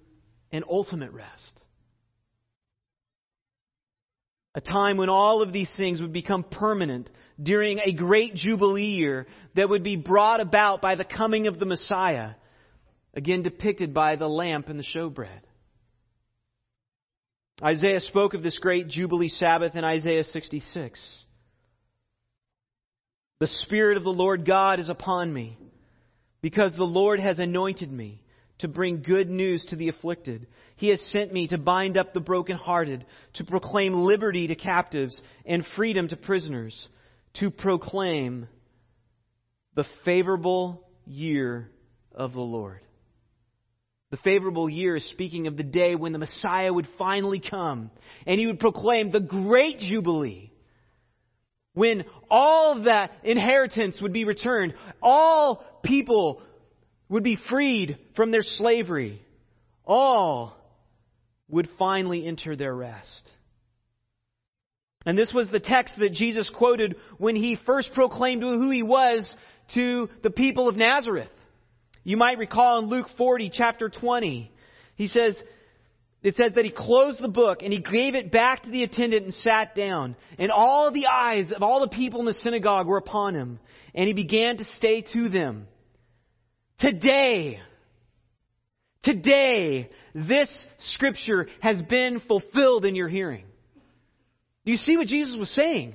an 0.51 0.63
ultimate 0.69 1.11
rest. 1.11 1.63
A 4.53 4.61
time 4.61 4.97
when 4.97 5.09
all 5.09 5.41
of 5.41 5.53
these 5.53 5.69
things 5.77 6.01
would 6.01 6.13
become 6.13 6.43
permanent 6.43 7.11
during 7.41 7.79
a 7.79 7.93
great 7.93 8.33
Jubilee 8.33 8.95
year 8.95 9.27
that 9.55 9.69
would 9.69 9.83
be 9.83 9.95
brought 9.95 10.39
about 10.39 10.81
by 10.81 10.95
the 10.95 11.03
coming 11.03 11.47
of 11.47 11.59
the 11.59 11.67
Messiah, 11.67 12.31
again 13.13 13.43
depicted 13.43 13.93
by 13.93 14.15
the 14.15 14.27
lamp 14.27 14.69
and 14.69 14.79
the 14.79 14.83
showbread. 14.83 15.41
Isaiah 17.63 18.01
spoke 18.01 18.35
of 18.35 18.43
this 18.43 18.59
great 18.59 18.87
Jubilee 18.87 19.29
Sabbath 19.29 19.75
in 19.75 19.83
Isaiah 19.83 20.23
66. 20.23 21.23
The 23.39 23.47
Spirit 23.47 23.97
of 23.97 24.03
the 24.03 24.09
Lord 24.09 24.45
God 24.45 24.79
is 24.79 24.89
upon 24.89 25.33
me, 25.33 25.57
because 26.41 26.75
the 26.75 26.83
Lord 26.83 27.19
has 27.19 27.39
anointed 27.39 27.91
me 27.91 28.21
to 28.59 28.67
bring 28.67 29.01
good 29.01 29.29
news 29.29 29.65
to 29.65 29.75
the 29.75 29.89
afflicted. 29.89 30.45
He 30.75 30.89
has 30.89 31.01
sent 31.01 31.33
me 31.33 31.47
to 31.47 31.57
bind 31.57 31.97
up 31.97 32.13
the 32.13 32.19
brokenhearted, 32.19 33.05
to 33.33 33.43
proclaim 33.43 33.93
liberty 33.93 34.47
to 34.47 34.55
captives 34.55 35.19
and 35.43 35.65
freedom 35.65 36.07
to 36.09 36.15
prisoners, 36.15 36.87
to 37.35 37.49
proclaim 37.49 38.47
the 39.73 39.85
favorable 40.05 40.87
year 41.05 41.71
of 42.13 42.33
the 42.33 42.41
Lord. 42.41 42.81
The 44.09 44.17
favorable 44.17 44.69
year 44.69 44.95
is 44.95 45.05
speaking 45.05 45.47
of 45.47 45.57
the 45.57 45.63
day 45.63 45.95
when 45.95 46.13
the 46.13 46.19
Messiah 46.19 46.71
would 46.71 46.87
finally 46.97 47.41
come 47.41 47.91
and 48.25 48.39
he 48.39 48.47
would 48.47 48.59
proclaim 48.59 49.11
the 49.11 49.19
great 49.19 49.79
Jubilee. 49.79 50.51
When 51.73 52.05
all 52.29 52.83
that 52.83 53.11
inheritance 53.23 54.01
would 54.01 54.13
be 54.13 54.25
returned, 54.25 54.73
all 55.01 55.63
people 55.83 56.41
would 57.09 57.23
be 57.23 57.35
freed 57.35 57.97
from 58.15 58.31
their 58.31 58.43
slavery. 58.43 59.21
All 59.85 60.57
would 61.49 61.69
finally 61.77 62.25
enter 62.25 62.55
their 62.55 62.73
rest. 62.73 63.29
And 65.05 65.17
this 65.17 65.33
was 65.33 65.49
the 65.49 65.59
text 65.59 65.97
that 65.99 66.11
Jesus 66.11 66.49
quoted 66.49 66.95
when 67.17 67.35
he 67.35 67.55
first 67.55 67.93
proclaimed 67.93 68.41
who 68.41 68.69
he 68.69 68.83
was 68.83 69.35
to 69.73 70.09
the 70.23 70.29
people 70.29 70.67
of 70.67 70.75
Nazareth. 70.75 71.29
You 72.07 72.15
might 72.15 72.37
recall 72.37 72.79
in 72.79 72.85
Luke 72.85 73.09
40, 73.17 73.49
chapter 73.49 73.89
20, 73.89 74.49
he 74.95 75.07
says, 75.07 75.43
it 76.23 76.37
says 76.37 76.53
that 76.53 76.63
he 76.63 76.71
closed 76.71 77.21
the 77.21 77.27
book 77.27 77.63
and 77.63 77.73
he 77.73 77.81
gave 77.81 78.15
it 78.15 78.31
back 78.31 78.63
to 78.63 78.69
the 78.69 78.83
attendant 78.83 79.25
and 79.25 79.33
sat 79.33 79.75
down. 79.75 80.15
And 80.39 80.49
all 80.49 80.89
the 80.89 81.07
eyes 81.11 81.51
of 81.51 81.61
all 81.63 81.81
the 81.81 81.89
people 81.89 82.21
in 82.21 82.25
the 82.25 82.33
synagogue 82.33 82.87
were 82.87 82.97
upon 82.97 83.35
him. 83.35 83.59
And 83.93 84.07
he 84.07 84.13
began 84.13 84.55
to 84.55 84.63
say 84.63 85.01
to 85.01 85.27
them, 85.27 85.67
Today, 86.79 87.59
today, 89.03 89.89
this 90.15 90.65
scripture 90.77 91.49
has 91.59 91.81
been 91.81 92.21
fulfilled 92.21 92.85
in 92.85 92.95
your 92.95 93.09
hearing. 93.09 93.43
Do 94.63 94.71
you 94.71 94.77
see 94.77 94.95
what 94.95 95.07
Jesus 95.07 95.35
was 95.37 95.49
saying? 95.49 95.93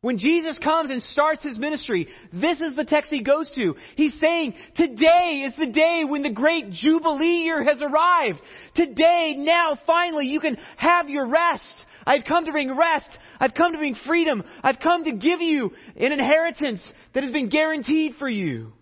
When 0.00 0.18
Jesus 0.18 0.58
comes 0.58 0.90
and 0.90 1.02
starts 1.02 1.42
his 1.42 1.58
ministry, 1.58 2.06
this 2.32 2.60
is 2.60 2.76
the 2.76 2.84
text 2.84 3.10
he 3.10 3.22
goes 3.22 3.50
to. 3.50 3.74
He's 3.96 4.18
saying, 4.20 4.54
today 4.76 5.44
is 5.44 5.56
the 5.56 5.66
day 5.66 6.04
when 6.06 6.22
the 6.22 6.30
great 6.30 6.70
Jubilee 6.70 7.42
year 7.42 7.64
has 7.64 7.80
arrived. 7.82 8.38
Today, 8.76 9.34
now, 9.36 9.76
finally, 9.86 10.26
you 10.26 10.38
can 10.38 10.56
have 10.76 11.08
your 11.08 11.26
rest. 11.26 11.84
I've 12.06 12.24
come 12.24 12.44
to 12.44 12.52
bring 12.52 12.76
rest. 12.76 13.18
I've 13.40 13.54
come 13.54 13.72
to 13.72 13.78
bring 13.78 13.96
freedom. 13.96 14.44
I've 14.62 14.78
come 14.78 15.02
to 15.02 15.12
give 15.12 15.40
you 15.40 15.72
an 15.96 16.12
inheritance 16.12 16.92
that 17.12 17.24
has 17.24 17.32
been 17.32 17.48
guaranteed 17.48 18.14
for 18.14 18.28
you. 18.28 18.72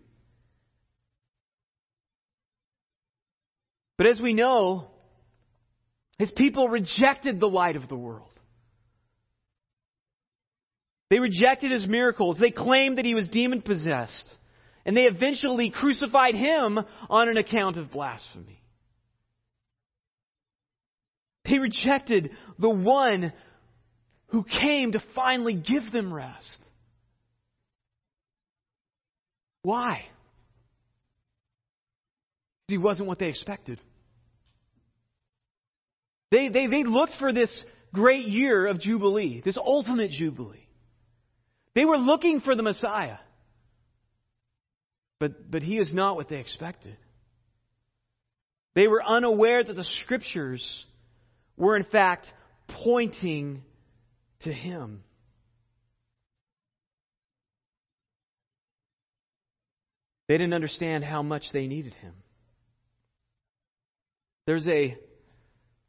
But 3.96 4.06
as 4.06 4.20
we 4.20 4.34
know, 4.34 4.88
his 6.18 6.30
people 6.30 6.68
rejected 6.68 7.40
the 7.40 7.48
light 7.48 7.76
of 7.76 7.88
the 7.88 7.96
world. 7.96 8.28
They 11.08 11.20
rejected 11.20 11.70
his 11.70 11.86
miracles. 11.86 12.38
They 12.38 12.50
claimed 12.50 12.98
that 12.98 13.04
he 13.04 13.14
was 13.14 13.28
demon 13.28 13.62
possessed. 13.62 14.36
And 14.84 14.96
they 14.96 15.04
eventually 15.04 15.70
crucified 15.70 16.34
him 16.34 16.78
on 17.08 17.28
an 17.28 17.36
account 17.36 17.76
of 17.76 17.90
blasphemy. 17.90 18.62
They 21.44 21.58
rejected 21.58 22.30
the 22.58 22.70
one 22.70 23.32
who 24.28 24.42
came 24.42 24.92
to 24.92 25.02
finally 25.14 25.54
give 25.54 25.92
them 25.92 26.12
rest. 26.12 26.58
Why? 29.62 30.04
He 32.68 32.78
wasn't 32.78 33.08
what 33.08 33.20
they 33.20 33.28
expected. 33.28 33.80
They, 36.32 36.48
they, 36.48 36.66
they 36.66 36.82
looked 36.82 37.14
for 37.14 37.32
this 37.32 37.64
great 37.92 38.26
year 38.26 38.66
of 38.66 38.80
Jubilee, 38.80 39.40
this 39.44 39.56
ultimate 39.56 40.10
Jubilee. 40.10 40.65
They 41.76 41.84
were 41.84 41.98
looking 41.98 42.40
for 42.40 42.56
the 42.56 42.62
Messiah. 42.62 43.18
But, 45.20 45.50
but 45.50 45.62
he 45.62 45.78
is 45.78 45.92
not 45.92 46.16
what 46.16 46.26
they 46.26 46.38
expected. 46.38 46.96
They 48.74 48.88
were 48.88 49.04
unaware 49.04 49.62
that 49.62 49.76
the 49.76 49.84
scriptures 49.84 50.86
were 51.54 51.76
in 51.76 51.84
fact 51.84 52.32
pointing 52.66 53.62
to 54.40 54.52
him. 54.52 55.04
They 60.28 60.38
didn't 60.38 60.54
understand 60.54 61.04
how 61.04 61.22
much 61.22 61.52
they 61.52 61.66
needed 61.66 61.92
him. 61.92 62.14
There's 64.46 64.66
a, 64.66 64.96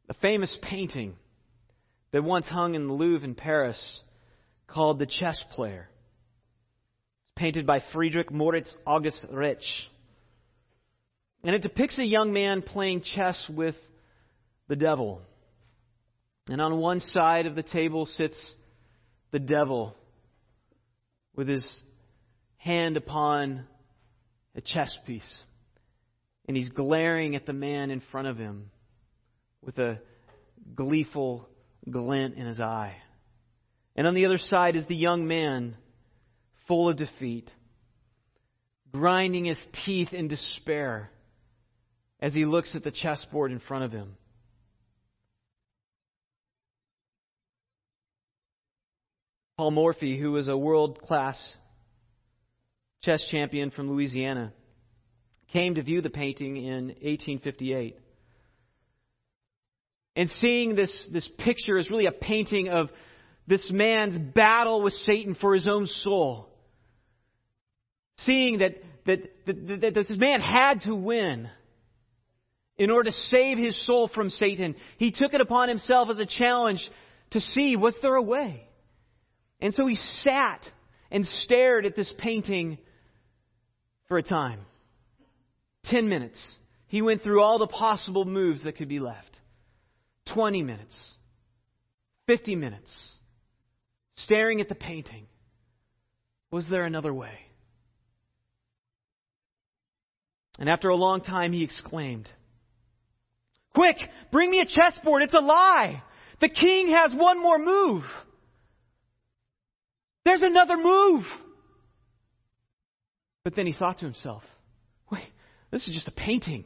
a 0.10 0.14
famous 0.22 0.58
painting 0.62 1.16
that 2.12 2.26
once 2.26 2.50
hung 2.50 2.76
in 2.76 2.88
the 2.88 2.94
Louvre 2.94 3.26
in 3.26 3.36
Paris 3.36 4.02
called 4.68 5.00
The 5.00 5.06
Chess 5.06 5.44
Player. 5.52 5.88
It's 7.24 7.34
painted 7.36 7.66
by 7.66 7.82
Friedrich 7.94 8.32
Moritz 8.32 8.76
August 8.86 9.26
Retzsch. 9.32 9.88
And 11.44 11.56
it 11.56 11.62
depicts 11.62 11.98
a 11.98 12.06
young 12.06 12.34
man 12.34 12.62
playing 12.62 13.02
chess 13.02 13.50
with 13.50 13.76
the 14.68 14.76
devil. 14.76 15.22
And 16.50 16.62
on 16.62 16.78
one 16.78 17.00
side 17.00 17.46
of 17.46 17.56
the 17.56 17.64
table 17.64 18.06
sits 18.06 18.54
the 19.32 19.40
devil 19.40 19.96
with 21.36 21.48
his 21.48 21.84
hand 22.58 22.98
upon 22.98 23.66
a 24.56 24.62
chess 24.62 24.98
piece. 25.06 25.38
And 26.48 26.58
he's 26.58 26.70
glaring 26.70 27.36
at 27.36 27.46
the 27.46 27.54
man 27.54 27.92
in 27.92 28.02
front 28.12 28.28
of 28.28 28.38
him 28.38 28.72
with 29.62 29.78
a 29.80 30.02
gleeful 30.76 31.48
glint 31.90 32.36
in 32.36 32.46
his 32.46 32.60
eye. 32.60 32.96
And 33.98 34.06
on 34.06 34.14
the 34.14 34.28
other 34.28 34.38
side 34.38 34.76
is 34.76 34.86
the 34.86 34.96
young 34.96 35.28
man, 35.28 35.76
full 36.68 36.88
of 36.88 36.98
defeat, 36.98 37.50
grinding 38.92 39.46
his 39.46 39.64
teeth 39.86 40.14
in 40.14 40.28
despair 40.28 41.10
as 42.20 42.34
he 42.34 42.46
looks 42.46 42.76
at 42.76 42.84
the 42.84 42.92
chessboard 42.92 43.52
in 43.52 43.60
front 43.60 43.86
of 43.86 43.92
him. 43.92 44.16
Paul 49.58 49.72
Morphy, 49.72 50.20
who 50.20 50.34
was 50.34 50.48
a 50.48 50.58
world 50.58 51.02
class 51.02 51.56
chess 53.02 53.26
champion 53.26 53.72
from 53.72 53.90
Louisiana, 53.90 54.54
came 55.52 55.76
to 55.76 55.82
view 55.82 56.02
the 56.02 56.12
painting 56.12 56.58
in 56.58 56.88
1858. 56.88 57.98
And 60.16 60.30
seeing 60.30 60.76
this, 60.76 61.08
this 61.12 61.28
picture 61.40 61.80
is 61.80 61.90
really 61.90 62.06
a 62.06 62.12
painting 62.12 62.70
of 62.70 62.92
this 63.48 63.72
man's 63.72 64.18
battle 64.18 64.82
with 64.82 64.94
Satan 64.94 65.34
for 65.34 65.54
his 65.54 65.68
own 65.68 65.88
soul. 65.88 66.50
Seeing 68.18 68.60
that, 68.60 68.76
that, 69.06 69.46
that, 69.46 69.82
that 69.82 69.94
this 69.94 70.10
man 70.10 70.42
had 70.42 70.82
to 70.82 70.94
win 70.94 71.50
in 72.78 72.92
order 72.92 73.10
to 73.10 73.16
save 73.16 73.58
his 73.58 73.76
soul 73.86 74.08
from 74.08 74.30
Satan, 74.30 74.76
he 74.98 75.12
took 75.12 75.34
it 75.34 75.42
upon 75.42 75.70
himself 75.70 76.10
as 76.10 76.18
a 76.18 76.26
challenge 76.26 76.92
to 77.32 77.42
see 77.42 77.76
was 77.76 77.98
there 78.02 78.16
a 78.16 78.22
way? 78.22 78.68
And 79.62 79.74
so 79.74 79.88
he 79.88 79.96
sat 79.96 80.70
and 81.10 81.26
stared 81.26 81.86
at 81.86 81.96
this 81.96 82.14
painting 82.18 82.78
for 84.08 84.18
a 84.18 84.24
time. 84.24 84.60
Ten 85.84 86.10
minutes. 86.10 86.56
He 86.88 87.02
went 87.02 87.22
through 87.22 87.42
all 87.42 87.58
the 87.58 87.68
possible 87.68 88.26
moves 88.26 88.64
that 88.64 88.78
could 88.78 88.90
be 88.90 89.00
left. 89.00 89.40
Twenty 90.26 90.64
minutes. 90.64 90.96
Fifty 92.28 92.56
minutes 92.56 93.14
staring 94.18 94.62
at 94.62 94.70
the 94.70 94.76
painting. 94.76 95.26
Was 96.52 96.70
there 96.70 96.86
another 96.86 97.14
way? 97.14 97.34
And 100.60 100.70
after 100.70 100.90
a 100.90 100.96
long 100.96 101.22
time, 101.22 101.54
he 101.54 101.64
exclaimed, 101.64 102.30
Quick, 103.74 103.98
bring 104.32 104.50
me 104.50 104.60
a 104.60 104.66
chessboard. 104.66 105.22
It's 105.22 105.34
a 105.34 105.40
lie. 105.40 106.02
The 106.40 106.50
king 106.50 106.90
has 106.90 107.14
one 107.14 107.42
more 107.42 107.60
move. 107.60 108.04
There's 110.26 110.42
another 110.42 110.78
move. 110.78 111.26
But 113.44 113.56
then 113.56 113.66
he 113.66 113.74
thought 113.74 114.00
to 114.00 114.06
himself, 114.06 114.44
wait, 115.12 115.24
this 115.72 115.88
is 115.88 115.94
just 115.94 116.08
a 116.08 116.12
painting. 116.12 116.66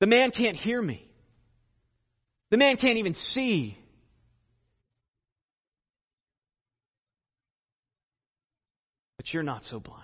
The 0.00 0.06
man 0.06 0.30
can't 0.30 0.56
hear 0.56 0.80
me. 0.80 1.06
The 2.50 2.56
man 2.56 2.76
can't 2.76 2.98
even 2.98 3.14
see. 3.14 3.76
But 9.24 9.32
you're 9.32 9.42
not 9.42 9.64
so 9.64 9.80
blind. 9.80 10.02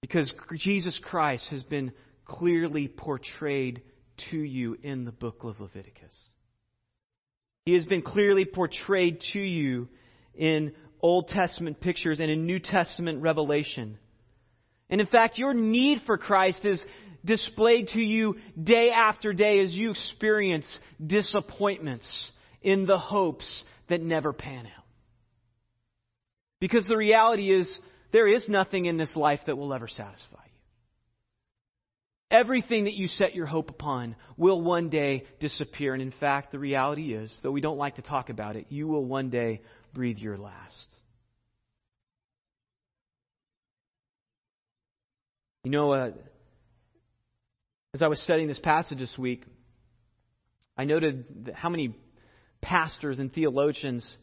Because 0.00 0.30
Jesus 0.54 0.96
Christ 0.96 1.48
has 1.50 1.64
been 1.64 1.90
clearly 2.24 2.86
portrayed 2.86 3.82
to 4.30 4.38
you 4.38 4.78
in 4.80 5.04
the 5.04 5.10
book 5.10 5.42
of 5.42 5.58
Leviticus. 5.58 6.16
He 7.64 7.74
has 7.74 7.84
been 7.84 8.02
clearly 8.02 8.44
portrayed 8.44 9.22
to 9.32 9.40
you 9.40 9.88
in 10.36 10.72
Old 11.00 11.26
Testament 11.26 11.80
pictures 11.80 12.20
and 12.20 12.30
in 12.30 12.46
New 12.46 12.60
Testament 12.60 13.22
revelation. 13.22 13.98
And 14.88 15.00
in 15.00 15.08
fact, 15.08 15.38
your 15.38 15.52
need 15.52 16.02
for 16.06 16.16
Christ 16.16 16.64
is 16.64 16.84
displayed 17.24 17.88
to 17.88 18.00
you 18.00 18.36
day 18.62 18.92
after 18.92 19.32
day 19.32 19.58
as 19.64 19.74
you 19.74 19.90
experience 19.90 20.78
disappointments 21.04 22.30
in 22.62 22.86
the 22.86 22.98
hopes 22.98 23.64
that 23.88 24.00
never 24.00 24.32
pan 24.32 24.66
out. 24.66 24.85
Because 26.60 26.86
the 26.86 26.96
reality 26.96 27.50
is, 27.50 27.80
there 28.12 28.26
is 28.26 28.48
nothing 28.48 28.86
in 28.86 28.96
this 28.96 29.14
life 29.14 29.40
that 29.46 29.56
will 29.56 29.74
ever 29.74 29.88
satisfy 29.88 30.42
you. 30.44 30.52
Everything 32.30 32.84
that 32.84 32.94
you 32.94 33.06
set 33.08 33.34
your 33.34 33.46
hope 33.46 33.70
upon 33.70 34.16
will 34.36 34.60
one 34.60 34.88
day 34.88 35.24
disappear. 35.38 35.92
And 35.92 36.02
in 36.02 36.12
fact, 36.12 36.50
the 36.50 36.58
reality 36.58 37.14
is, 37.14 37.36
though 37.42 37.52
we 37.52 37.60
don't 37.60 37.78
like 37.78 37.96
to 37.96 38.02
talk 38.02 38.30
about 38.30 38.56
it, 38.56 38.66
you 38.68 38.88
will 38.88 39.04
one 39.04 39.30
day 39.30 39.60
breathe 39.92 40.18
your 40.18 40.36
last. 40.36 40.94
You 45.62 45.70
know, 45.70 45.92
uh, 45.92 46.10
as 47.92 48.02
I 48.02 48.08
was 48.08 48.20
studying 48.20 48.48
this 48.48 48.58
passage 48.58 48.98
this 48.98 49.16
week, 49.18 49.44
I 50.76 50.84
noted 50.84 51.52
how 51.54 51.68
many 51.68 51.96
pastors 52.60 53.18
and 53.18 53.32
theologians 53.32 54.16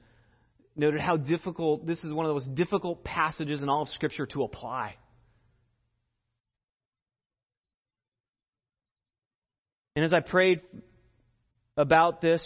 noted 0.75 1.01
how 1.01 1.17
difficult, 1.17 1.85
this 1.85 2.03
is 2.03 2.11
one 2.11 2.25
of 2.25 2.29
the 2.29 2.33
most 2.33 2.55
difficult 2.55 3.03
passages 3.03 3.61
in 3.61 3.69
all 3.69 3.83
of 3.83 3.89
Scripture 3.89 4.25
to 4.27 4.43
apply. 4.43 4.95
And 9.95 10.03
as 10.03 10.13
I 10.13 10.21
prayed 10.21 10.61
about 11.77 12.21
this, 12.21 12.43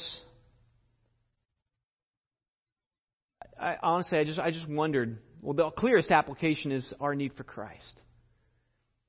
I, 3.60 3.76
honestly, 3.82 4.20
I 4.20 4.24
just, 4.26 4.40
I 4.40 4.52
just 4.52 4.68
wondered 4.68 5.20
well, 5.42 5.54
the 5.54 5.70
clearest 5.72 6.12
application 6.12 6.72
is 6.72 6.94
our 7.00 7.16
need 7.16 7.34
for 7.36 7.44
Christ. 7.44 8.02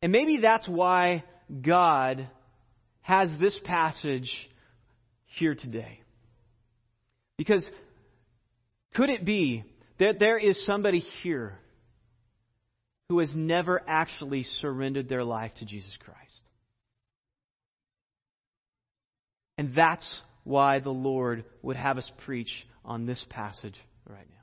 And 0.03 0.13
maybe 0.13 0.39
that's 0.39 0.69
why 0.69 1.25
God 1.61 2.29
has 3.01 3.31
this 3.41 3.59
passage 3.65 4.49
here 5.27 5.55
today. 5.55 6.01
Because 7.37 7.69
could 8.95 9.11
it 9.11 9.25
be 9.25 9.65
that 9.99 10.19
there 10.19 10.39
is 10.39 10.65
somebody 10.65 11.01
here 11.01 11.59
who 13.09 13.21
has 13.21 13.35
never 13.35 13.81
actually 13.87 14.43
surrendered 14.43 15.09
their 15.09 15.25
life 15.25 15.53
to 15.57 15.65
Jesus 15.65 15.97
Christ? 16.05 16.19
And 19.57 19.75
that's 19.75 20.21
why 20.45 20.79
the 20.79 20.91
Lord 20.91 21.45
would 21.63 21.77
have 21.77 21.99
us 21.99 22.11
preach 22.25 22.67
on 22.85 23.07
this 23.07 23.25
passage 23.29 23.75
right 24.09 24.27
now. 24.29 24.37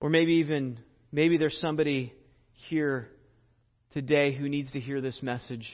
Or 0.00 0.10
maybe 0.10 0.34
even, 0.34 0.78
maybe 1.12 1.36
there's 1.38 1.58
somebody 1.60 2.12
here 2.68 3.08
today 3.90 4.32
who 4.32 4.48
needs 4.48 4.72
to 4.72 4.80
hear 4.80 5.00
this 5.00 5.22
message 5.22 5.70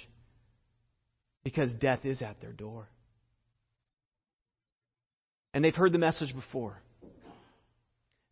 because 1.45 1.73
death 1.75 2.05
is 2.05 2.23
at 2.23 2.41
their 2.41 2.53
door. 2.53 2.89
And 5.53 5.65
they've 5.65 5.75
heard 5.75 5.93
the 5.93 5.99
message 5.99 6.35
before. 6.35 6.77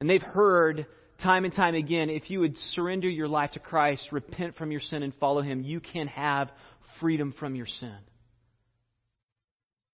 And 0.00 0.10
they've 0.10 0.20
heard 0.22 0.86
time 1.22 1.44
and 1.44 1.54
time 1.54 1.76
again 1.76 2.10
if 2.10 2.30
you 2.30 2.40
would 2.40 2.58
surrender 2.58 3.08
your 3.08 3.28
life 3.28 3.52
to 3.52 3.60
Christ, 3.60 4.08
repent 4.10 4.56
from 4.56 4.72
your 4.72 4.80
sin, 4.80 5.04
and 5.04 5.14
follow 5.14 5.42
Him, 5.42 5.62
you 5.62 5.78
can 5.78 6.08
have 6.08 6.50
freedom 6.98 7.32
from 7.38 7.54
your 7.54 7.66
sin. 7.66 7.96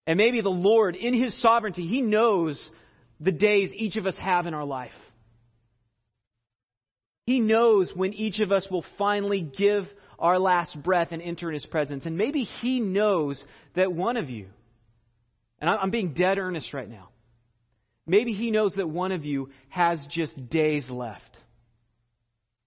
And 0.07 0.17
maybe 0.17 0.41
the 0.41 0.49
Lord, 0.49 0.97
in 0.97 1.13
His 1.13 1.39
sovereignty, 1.43 1.87
He 1.87 2.01
knows 2.01 2.71
the 3.21 3.33
days 3.33 3.73
each 3.75 3.97
of 3.97 4.07
us 4.07 4.17
have 4.19 4.47
in 4.47 4.55
our 4.55 4.65
life. 4.65 4.93
He 7.27 7.41
knows 7.41 7.93
when 7.95 8.15
each 8.15 8.41
of 8.41 8.53
us 8.53 8.67
will 8.71 8.85
finally 8.97 9.43
give 9.43 9.85
our 10.19 10.39
last 10.39 10.81
breath 10.83 11.09
and 11.13 11.23
enter 11.23 11.49
in 11.49 11.55
His 11.55 11.67
presence. 11.67 12.07
And 12.07 12.17
maybe 12.17 12.43
He 12.43 12.81
knows 12.81 13.43
that 13.75 13.93
one 13.93 14.17
of 14.17 14.31
you, 14.31 14.47
and 15.61 15.71
I'm 15.71 15.91
being 15.91 16.15
dead 16.15 16.39
earnest 16.39 16.73
right 16.75 16.89
now, 16.89 17.09
maybe 18.07 18.33
He 18.33 18.51
knows 18.51 18.75
that 18.75 18.89
one 18.89 19.13
of 19.13 19.25
you 19.25 19.51
has 19.69 20.05
just 20.11 20.49
days 20.49 20.91
left, 20.91 21.39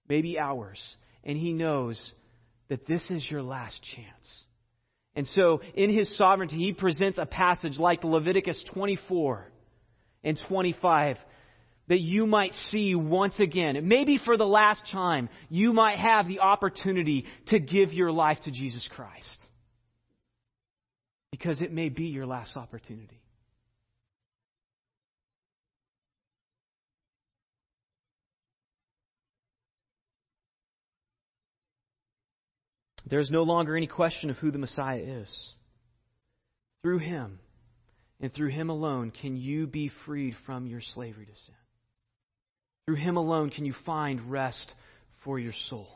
maybe 0.08 0.40
hours, 0.40 0.82
and 1.24 1.38
He 1.38 1.54
knows 1.54 2.12
that 2.70 2.86
this 2.86 3.12
is 3.12 3.30
your 3.30 3.42
last 3.42 3.82
chance. 3.84 4.44
And 5.14 5.28
so, 5.28 5.62
in 5.74 5.90
His 5.90 6.16
sovereignty, 6.18 6.58
He 6.58 6.74
presents 6.74 7.18
a 7.18 7.26
passage 7.26 7.78
like 7.78 8.04
Leviticus 8.04 8.64
24 8.74 9.52
and 10.24 10.40
25 10.48 11.18
that 11.88 12.00
you 12.00 12.26
might 12.26 12.54
see 12.54 12.96
once 12.96 13.40
again, 13.40 13.78
maybe 13.88 14.18
for 14.18 14.38
the 14.38 14.48
last 14.48 14.90
time, 14.92 15.30
you 15.50 15.74
might 15.74 15.98
have 15.98 16.28
the 16.28 16.40
opportunity 16.40 17.26
to 17.48 17.60
give 17.60 17.94
your 17.94 18.12
life 18.12 18.40
to 18.42 18.52
Jesus 18.52 18.88
Christ. 18.88 19.38
Because 21.32 21.62
it 21.62 21.72
may 21.72 21.90
be 21.90 22.06
your 22.06 22.26
last 22.26 22.56
opportunity. 22.56 23.22
There's 33.12 33.30
no 33.30 33.44
longer 33.44 33.76
any 33.76 33.88
question 33.88 34.30
of 34.30 34.38
who 34.38 34.52
the 34.52 34.58
Messiah 34.58 35.02
is. 35.02 35.50
Through 36.82 37.00
him 37.00 37.40
and 38.22 38.34
through 38.34 38.50
him 38.50 38.70
alone 38.70 39.12
can 39.12 39.36
you 39.36 39.68
be 39.68 39.92
freed 40.06 40.36
from 40.46 40.66
your 40.66 40.80
slavery 40.80 41.26
to 41.26 41.36
sin. 41.36 41.56
Through 42.92 43.00
Him 43.00 43.16
alone 43.16 43.52
can 43.52 43.64
you 43.64 43.74
find 43.86 44.30
rest 44.30 44.70
for 45.24 45.40
your 45.40 45.54
soul. 45.70 45.88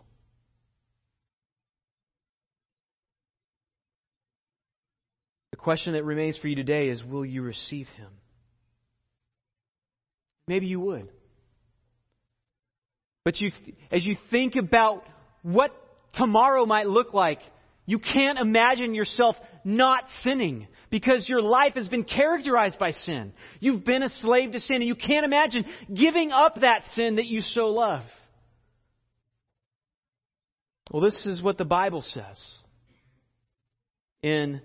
The 5.51 5.57
question 5.57 5.91
that 5.91 6.05
remains 6.05 6.37
for 6.37 6.47
you 6.47 6.55
today 6.55 6.87
is 6.87 7.03
will 7.03 7.25
you 7.25 7.41
receive 7.41 7.89
Him? 7.97 8.07
Maybe 10.47 10.67
you 10.67 10.79
would. 10.79 11.09
But 13.25 13.41
you, 13.41 13.51
as 13.91 14.05
you 14.05 14.15
think 14.31 14.55
about 14.55 15.03
what 15.41 15.75
tomorrow 16.13 16.65
might 16.65 16.87
look 16.87 17.13
like, 17.13 17.39
you 17.85 17.99
can't 17.99 18.39
imagine 18.39 18.95
yourself 18.95 19.35
not 19.65 20.07
sinning 20.21 20.67
because 20.91 21.27
your 21.27 21.41
life 21.41 21.73
has 21.73 21.89
been 21.89 22.03
characterized 22.03 22.77
by 22.77 22.91
sin. 22.91 23.33
You've 23.59 23.83
been 23.83 24.03
a 24.03 24.09
slave 24.09 24.51
to 24.51 24.59
sin 24.59 24.77
and 24.77 24.85
you 24.85 24.95
can't 24.95 25.25
imagine 25.25 25.65
giving 25.93 26.31
up 26.31 26.61
that 26.61 26.85
sin 26.93 27.15
that 27.15 27.25
you 27.25 27.41
so 27.41 27.71
love. 27.71 28.03
Well, 30.91 31.01
this 31.01 31.25
is 31.25 31.41
what 31.41 31.57
the 31.57 31.65
Bible 31.65 32.03
says 32.03 32.39
in 34.21 34.61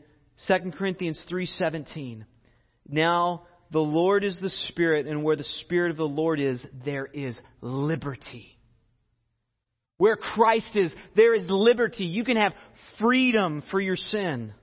2 0.47 0.73
Corinthians 0.73 1.23
3:17. 1.29 2.27
Now 2.87 3.47
the 3.71 3.81
Lord 3.81 4.23
is 4.23 4.39
the 4.39 4.51
Spirit 4.51 5.07
and 5.07 5.25
where 5.25 5.37
the 5.37 5.45
Spirit 5.45 5.91
of 5.91 5.97
the 5.97 6.07
Lord 6.07 6.41
is 6.41 6.65
there 6.85 7.07
is 7.07 7.41
liberty. 7.63 8.59
Where 9.97 10.17
Christ 10.17 10.77
is, 10.77 10.95
there 11.15 11.35
is 11.35 11.49
liberty. 11.49 12.05
You 12.05 12.25
can 12.25 12.37
have 12.37 12.55
freedom 12.99 13.63
for 13.71 13.81
your 13.81 13.97
sin. 13.97 14.55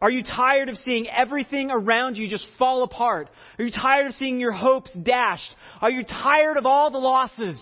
Are 0.00 0.10
you 0.10 0.22
tired 0.22 0.68
of 0.68 0.76
seeing 0.76 1.08
everything 1.08 1.70
around 1.70 2.18
you 2.18 2.28
just 2.28 2.46
fall 2.58 2.82
apart? 2.82 3.30
Are 3.58 3.64
you 3.64 3.70
tired 3.70 4.06
of 4.06 4.14
seeing 4.14 4.40
your 4.40 4.52
hopes 4.52 4.92
dashed? 4.92 5.56
Are 5.80 5.90
you 5.90 6.04
tired 6.04 6.58
of 6.58 6.66
all 6.66 6.90
the 6.90 6.98
losses? 6.98 7.58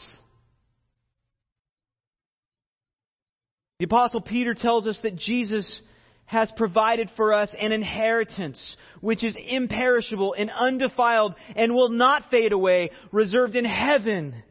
The 3.79 3.85
Apostle 3.85 4.21
Peter 4.21 4.55
tells 4.55 4.87
us 4.87 4.99
that 5.01 5.15
Jesus 5.15 5.81
has 6.27 6.51
provided 6.57 7.11
for 7.17 7.33
us 7.35 7.55
an 7.59 7.71
inheritance 7.71 8.77
which 9.01 9.23
is 9.23 9.37
imperishable 9.37 10.35
and 10.37 10.51
undefiled 10.51 11.35
and 11.55 11.75
will 11.75 11.91
not 11.91 12.31
fade 12.31 12.53
away, 12.53 12.91
reserved 13.13 13.57
in 13.57 13.65
heaven 13.65 14.43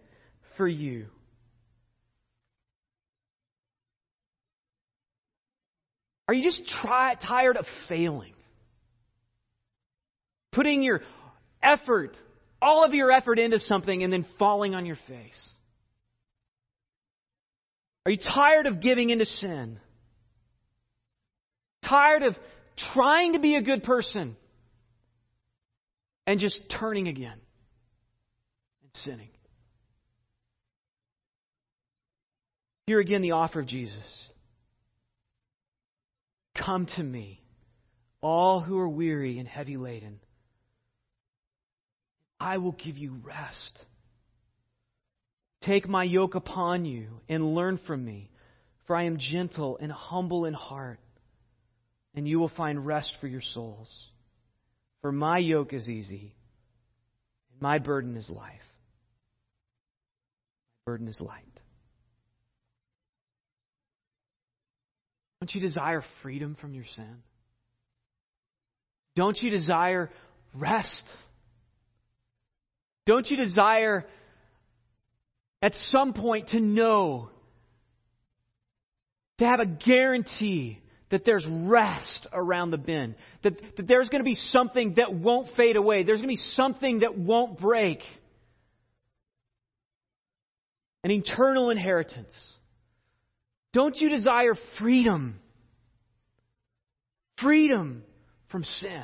for 0.55 0.67
you. 0.67 1.07
Are 6.33 6.35
you 6.35 6.41
just 6.41 6.65
try, 6.65 7.13
tired 7.13 7.57
of 7.57 7.67
failing? 7.87 8.33
Putting 10.51 10.81
your 10.81 11.01
effort, 11.61 12.17
all 12.59 12.83
of 12.83 12.95
your 12.95 13.11
effort 13.11 13.37
into 13.37 13.59
something 13.59 14.01
and 14.01 14.11
then 14.11 14.25
falling 14.39 14.73
on 14.73 14.87
your 14.87 14.95
face? 15.07 15.49
Are 18.07 18.11
you 18.11 18.17
tired 18.17 18.65
of 18.65 18.81
giving 18.81 19.11
into 19.11 19.27
sin? 19.27 19.79
Tired 21.83 22.23
of 22.23 22.35
trying 22.77 23.33
to 23.33 23.39
be 23.39 23.53
a 23.53 23.61
good 23.61 23.83
person 23.83 24.35
and 26.25 26.39
just 26.39 26.67
turning 26.67 27.09
again 27.09 27.39
and 28.81 28.91
sinning? 28.93 29.29
Here 32.87 32.99
again, 32.99 33.21
the 33.21 33.33
offer 33.33 33.59
of 33.59 33.67
Jesus. 33.67 34.27
Come 36.55 36.85
to 36.97 37.03
me, 37.03 37.41
all 38.21 38.59
who 38.59 38.77
are 38.79 38.89
weary 38.89 39.39
and 39.39 39.47
heavy 39.47 39.77
laden. 39.77 40.19
I 42.39 42.57
will 42.57 42.73
give 42.73 42.97
you 42.97 43.15
rest. 43.23 43.85
Take 45.61 45.87
my 45.87 46.03
yoke 46.03 46.35
upon 46.35 46.85
you 46.85 47.21
and 47.29 47.55
learn 47.55 47.79
from 47.87 48.03
me, 48.03 48.29
for 48.85 48.95
I 48.95 49.03
am 49.03 49.17
gentle 49.17 49.77
and 49.77 49.91
humble 49.91 50.45
in 50.45 50.53
heart, 50.53 50.99
and 52.13 52.27
you 52.27 52.37
will 52.39 52.49
find 52.49 52.85
rest 52.85 53.15
for 53.21 53.27
your 53.27 53.41
souls. 53.41 54.09
For 55.01 55.11
my 55.11 55.37
yoke 55.37 55.73
is 55.73 55.89
easy, 55.89 56.35
and 57.51 57.61
my 57.61 57.79
burden 57.79 58.17
is 58.17 58.29
life. 58.29 58.61
My 60.85 60.91
burden 60.91 61.07
is 61.07 61.21
light. 61.21 61.61
Don't 65.43 65.55
you 65.55 65.59
desire 65.59 66.01
freedom 66.21 66.55
from 66.55 66.73
your 66.73 66.85
sin? 66.95 67.21
Don't 69.13 69.37
you 69.43 69.49
desire 69.49 70.09
rest? 70.53 71.03
Don't 73.05 73.29
you 73.29 73.35
desire 73.35 74.05
at 75.61 75.75
some 75.75 76.13
point 76.13 76.47
to 76.51 76.61
know, 76.61 77.29
to 79.39 79.45
have 79.45 79.59
a 79.59 79.65
guarantee 79.65 80.79
that 81.09 81.25
there's 81.25 81.45
rest 81.45 82.25
around 82.31 82.71
the 82.71 82.77
bend, 82.77 83.15
that, 83.41 83.59
that 83.75 83.85
there's 83.85 84.07
going 84.07 84.21
to 84.21 84.25
be 84.25 84.35
something 84.35 84.93
that 84.93 85.13
won't 85.13 85.49
fade 85.57 85.75
away, 85.75 86.03
there's 86.03 86.21
going 86.21 86.33
to 86.33 86.41
be 86.41 86.51
something 86.53 86.99
that 86.99 87.17
won't 87.17 87.59
break, 87.59 87.99
an 91.03 91.11
eternal 91.11 91.69
inheritance. 91.69 92.33
Don't 93.73 93.99
you 93.99 94.09
desire 94.09 94.53
freedom? 94.77 95.39
Freedom 97.37 98.03
from 98.47 98.63
sin. 98.63 99.03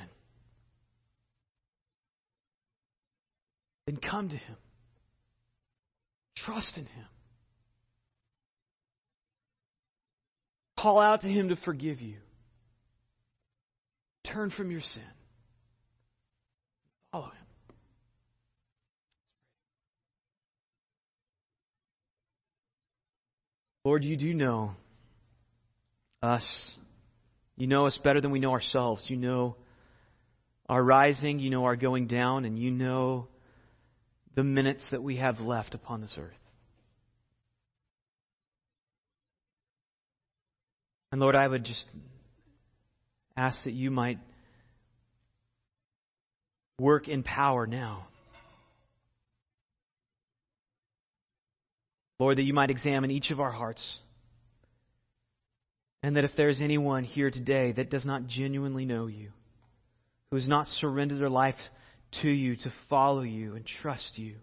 Then 3.88 3.98
come 3.98 4.30
to 4.30 4.36
Him. 4.36 4.56
Trust 6.36 6.78
in 6.78 6.86
Him. 6.86 7.06
Call 10.78 11.00
out 11.00 11.22
to 11.22 11.28
Him 11.28 11.50
to 11.50 11.56
forgive 11.56 12.00
you. 12.00 12.16
Turn 14.24 14.52
from 14.52 14.70
your 14.70 14.82
sin. 14.82 15.02
Follow 17.12 17.26
Him. 17.26 17.34
Lord, 23.90 24.04
you 24.04 24.18
do 24.18 24.36
know 24.36 24.74
us. 26.22 26.72
You 27.58 27.66
know 27.66 27.88
us 27.88 27.98
better 27.98 28.22
than 28.22 28.30
we 28.30 28.38
know 28.38 28.52
ourselves. 28.52 29.04
You 29.10 29.18
know 29.18 29.56
our 30.70 30.84
rising, 30.84 31.40
you 31.40 31.50
know 31.50 31.66
our 31.66 31.76
going 31.76 32.06
down, 32.06 32.46
and 32.46 32.60
you 32.60 32.70
know 32.70 33.30
the 34.36 34.44
minutes 34.44 34.88
that 34.92 35.02
we 35.02 35.16
have 35.16 35.40
left 35.40 35.74
upon 35.74 36.02
this 36.02 36.16
earth. 36.20 36.38
And 41.12 41.20
Lord, 41.20 41.36
I 41.36 41.48
would 41.48 41.64
just 41.64 41.88
ask 43.36 43.64
that 43.64 43.74
you 43.74 43.90
might 43.90 44.20
work 46.78 47.08
in 47.08 47.24
power 47.24 47.66
now. 47.66 48.06
Lord, 52.20 52.38
that 52.38 52.44
you 52.44 52.54
might 52.54 52.70
examine 52.70 53.12
each 53.12 53.32
of 53.32 53.40
our 53.40 53.52
hearts. 53.52 53.98
And 56.04 56.18
that 56.18 56.26
if 56.26 56.32
there's 56.36 56.62
anyone 56.62 57.04
here 57.04 57.32
today 57.32 57.72
that 57.74 57.90
does 57.90 58.06
not 58.06 58.28
genuinely 58.28 58.86
know 58.86 59.08
you, 59.08 59.30
who 60.30 60.38
has 60.38 60.48
not 60.48 60.68
surrendered 60.68 61.20
their 61.20 61.30
life 61.30 61.56
to 62.22 62.30
you 62.30 62.56
to 62.58 62.74
follow 62.90 63.22
you 63.22 63.56
and 63.56 63.66
trust 63.66 64.18
you 64.18 64.36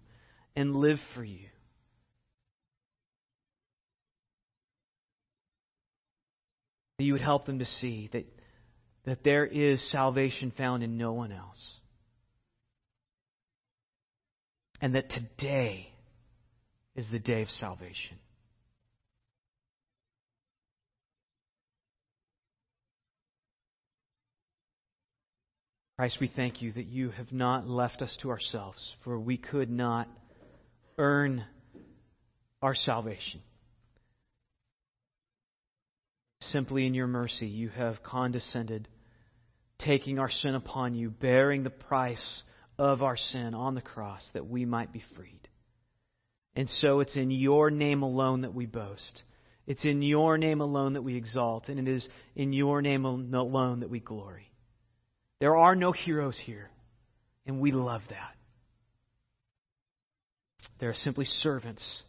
and 0.55 0.75
live 0.77 0.99
for 1.15 1.25
you, 1.25 1.49
that 6.99 7.05
you 7.05 7.13
would 7.13 7.23
help 7.23 7.45
them 7.45 7.59
to 7.59 7.67
see 7.67 8.09
that, 8.13 8.27
that 9.05 9.23
there 9.23 9.47
is 9.47 9.91
salvation 9.91 10.51
found 10.57 10.83
in 10.83 10.97
no 10.97 11.13
one 11.13 11.33
else. 11.33 11.71
And 14.81 14.95
that 14.95 15.11
today 15.11 15.91
is 16.97 17.09
the 17.11 17.19
day 17.19 17.43
of 17.43 17.51
salvation. 17.51 18.17
Christ, 25.99 26.19
we 26.21 26.29
thank 26.29 26.61
you 26.61 26.73
that 26.73 26.87
you 26.87 27.11
have 27.11 27.33
not 27.33 27.67
left 27.67 28.03
us 28.03 28.15
to 28.21 28.31
ourselves, 28.31 28.95
for 29.03 29.19
we 29.19 29.39
could 29.39 29.71
not 29.71 30.09
earn 30.99 31.45
our 32.61 32.75
salvation. 32.75 33.41
Simply 36.41 36.87
in 36.87 36.95
your 36.95 37.07
mercy, 37.07 37.47
you 37.47 37.71
have 37.71 38.03
condescended, 38.03 38.89
taking 39.79 40.19
our 40.19 40.31
sin 40.31 40.55
upon 40.55 40.95
you, 40.95 41.11
bearing 41.11 41.63
the 41.63 41.71
price 41.71 42.43
of 42.79 43.03
our 43.03 43.17
sin 43.17 43.55
on 43.55 43.75
the 43.75 43.81
cross 43.81 44.29
that 44.35 44.47
we 44.47 44.65
might 44.67 44.93
be 44.93 45.03
freed. 45.17 45.46
And 46.57 46.71
so 46.71 47.01
it's 47.01 47.17
in 47.17 47.31
your 47.31 47.71
name 47.71 48.03
alone 48.03 48.41
that 48.41 48.55
we 48.55 48.65
boast. 48.65 49.23
It's 49.67 49.85
in 49.85 50.01
your 50.01 50.39
name 50.39 50.63
alone 50.63 50.95
that 50.95 51.03
we 51.03 51.15
exalt, 51.15 51.69
and 51.69 51.79
it 51.79 51.87
is 51.87 52.09
in 52.35 52.55
your 52.55 52.81
name 52.81 53.05
alone 53.05 53.81
that 53.81 53.91
we 53.91 54.01
glory. 54.01 54.51
There 55.39 55.55
are 55.55 55.77
no 55.77 55.93
heroes 55.93 56.39
here, 56.39 56.71
and 57.45 57.61
we 57.61 57.73
love 57.73 58.01
that. 58.09 58.35
They 60.79 60.87
are 60.87 60.95
simply 60.95 61.27
servants 61.27 62.03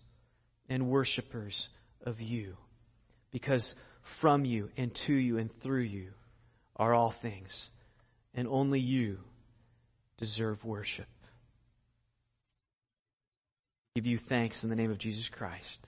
and 0.70 0.88
worshippers 0.88 1.68
of 2.02 2.22
you, 2.22 2.56
because 3.32 3.76
from 4.22 4.46
you 4.46 4.70
and 4.78 4.98
to 5.08 5.14
you 5.14 5.40
and 5.40 5.50
through 5.62 5.84
you 5.84 6.12
are 6.78 6.94
all 6.94 7.14
things, 7.22 7.70
and 8.34 8.48
only 8.48 8.80
you 8.80 9.18
deserve 10.18 10.64
worship. 10.64 11.08
Give 13.98 14.06
you 14.06 14.20
thanks 14.20 14.62
in 14.62 14.70
the 14.70 14.76
name 14.76 14.92
of 14.92 15.00
Jesus 15.00 15.28
Christ. 15.28 15.87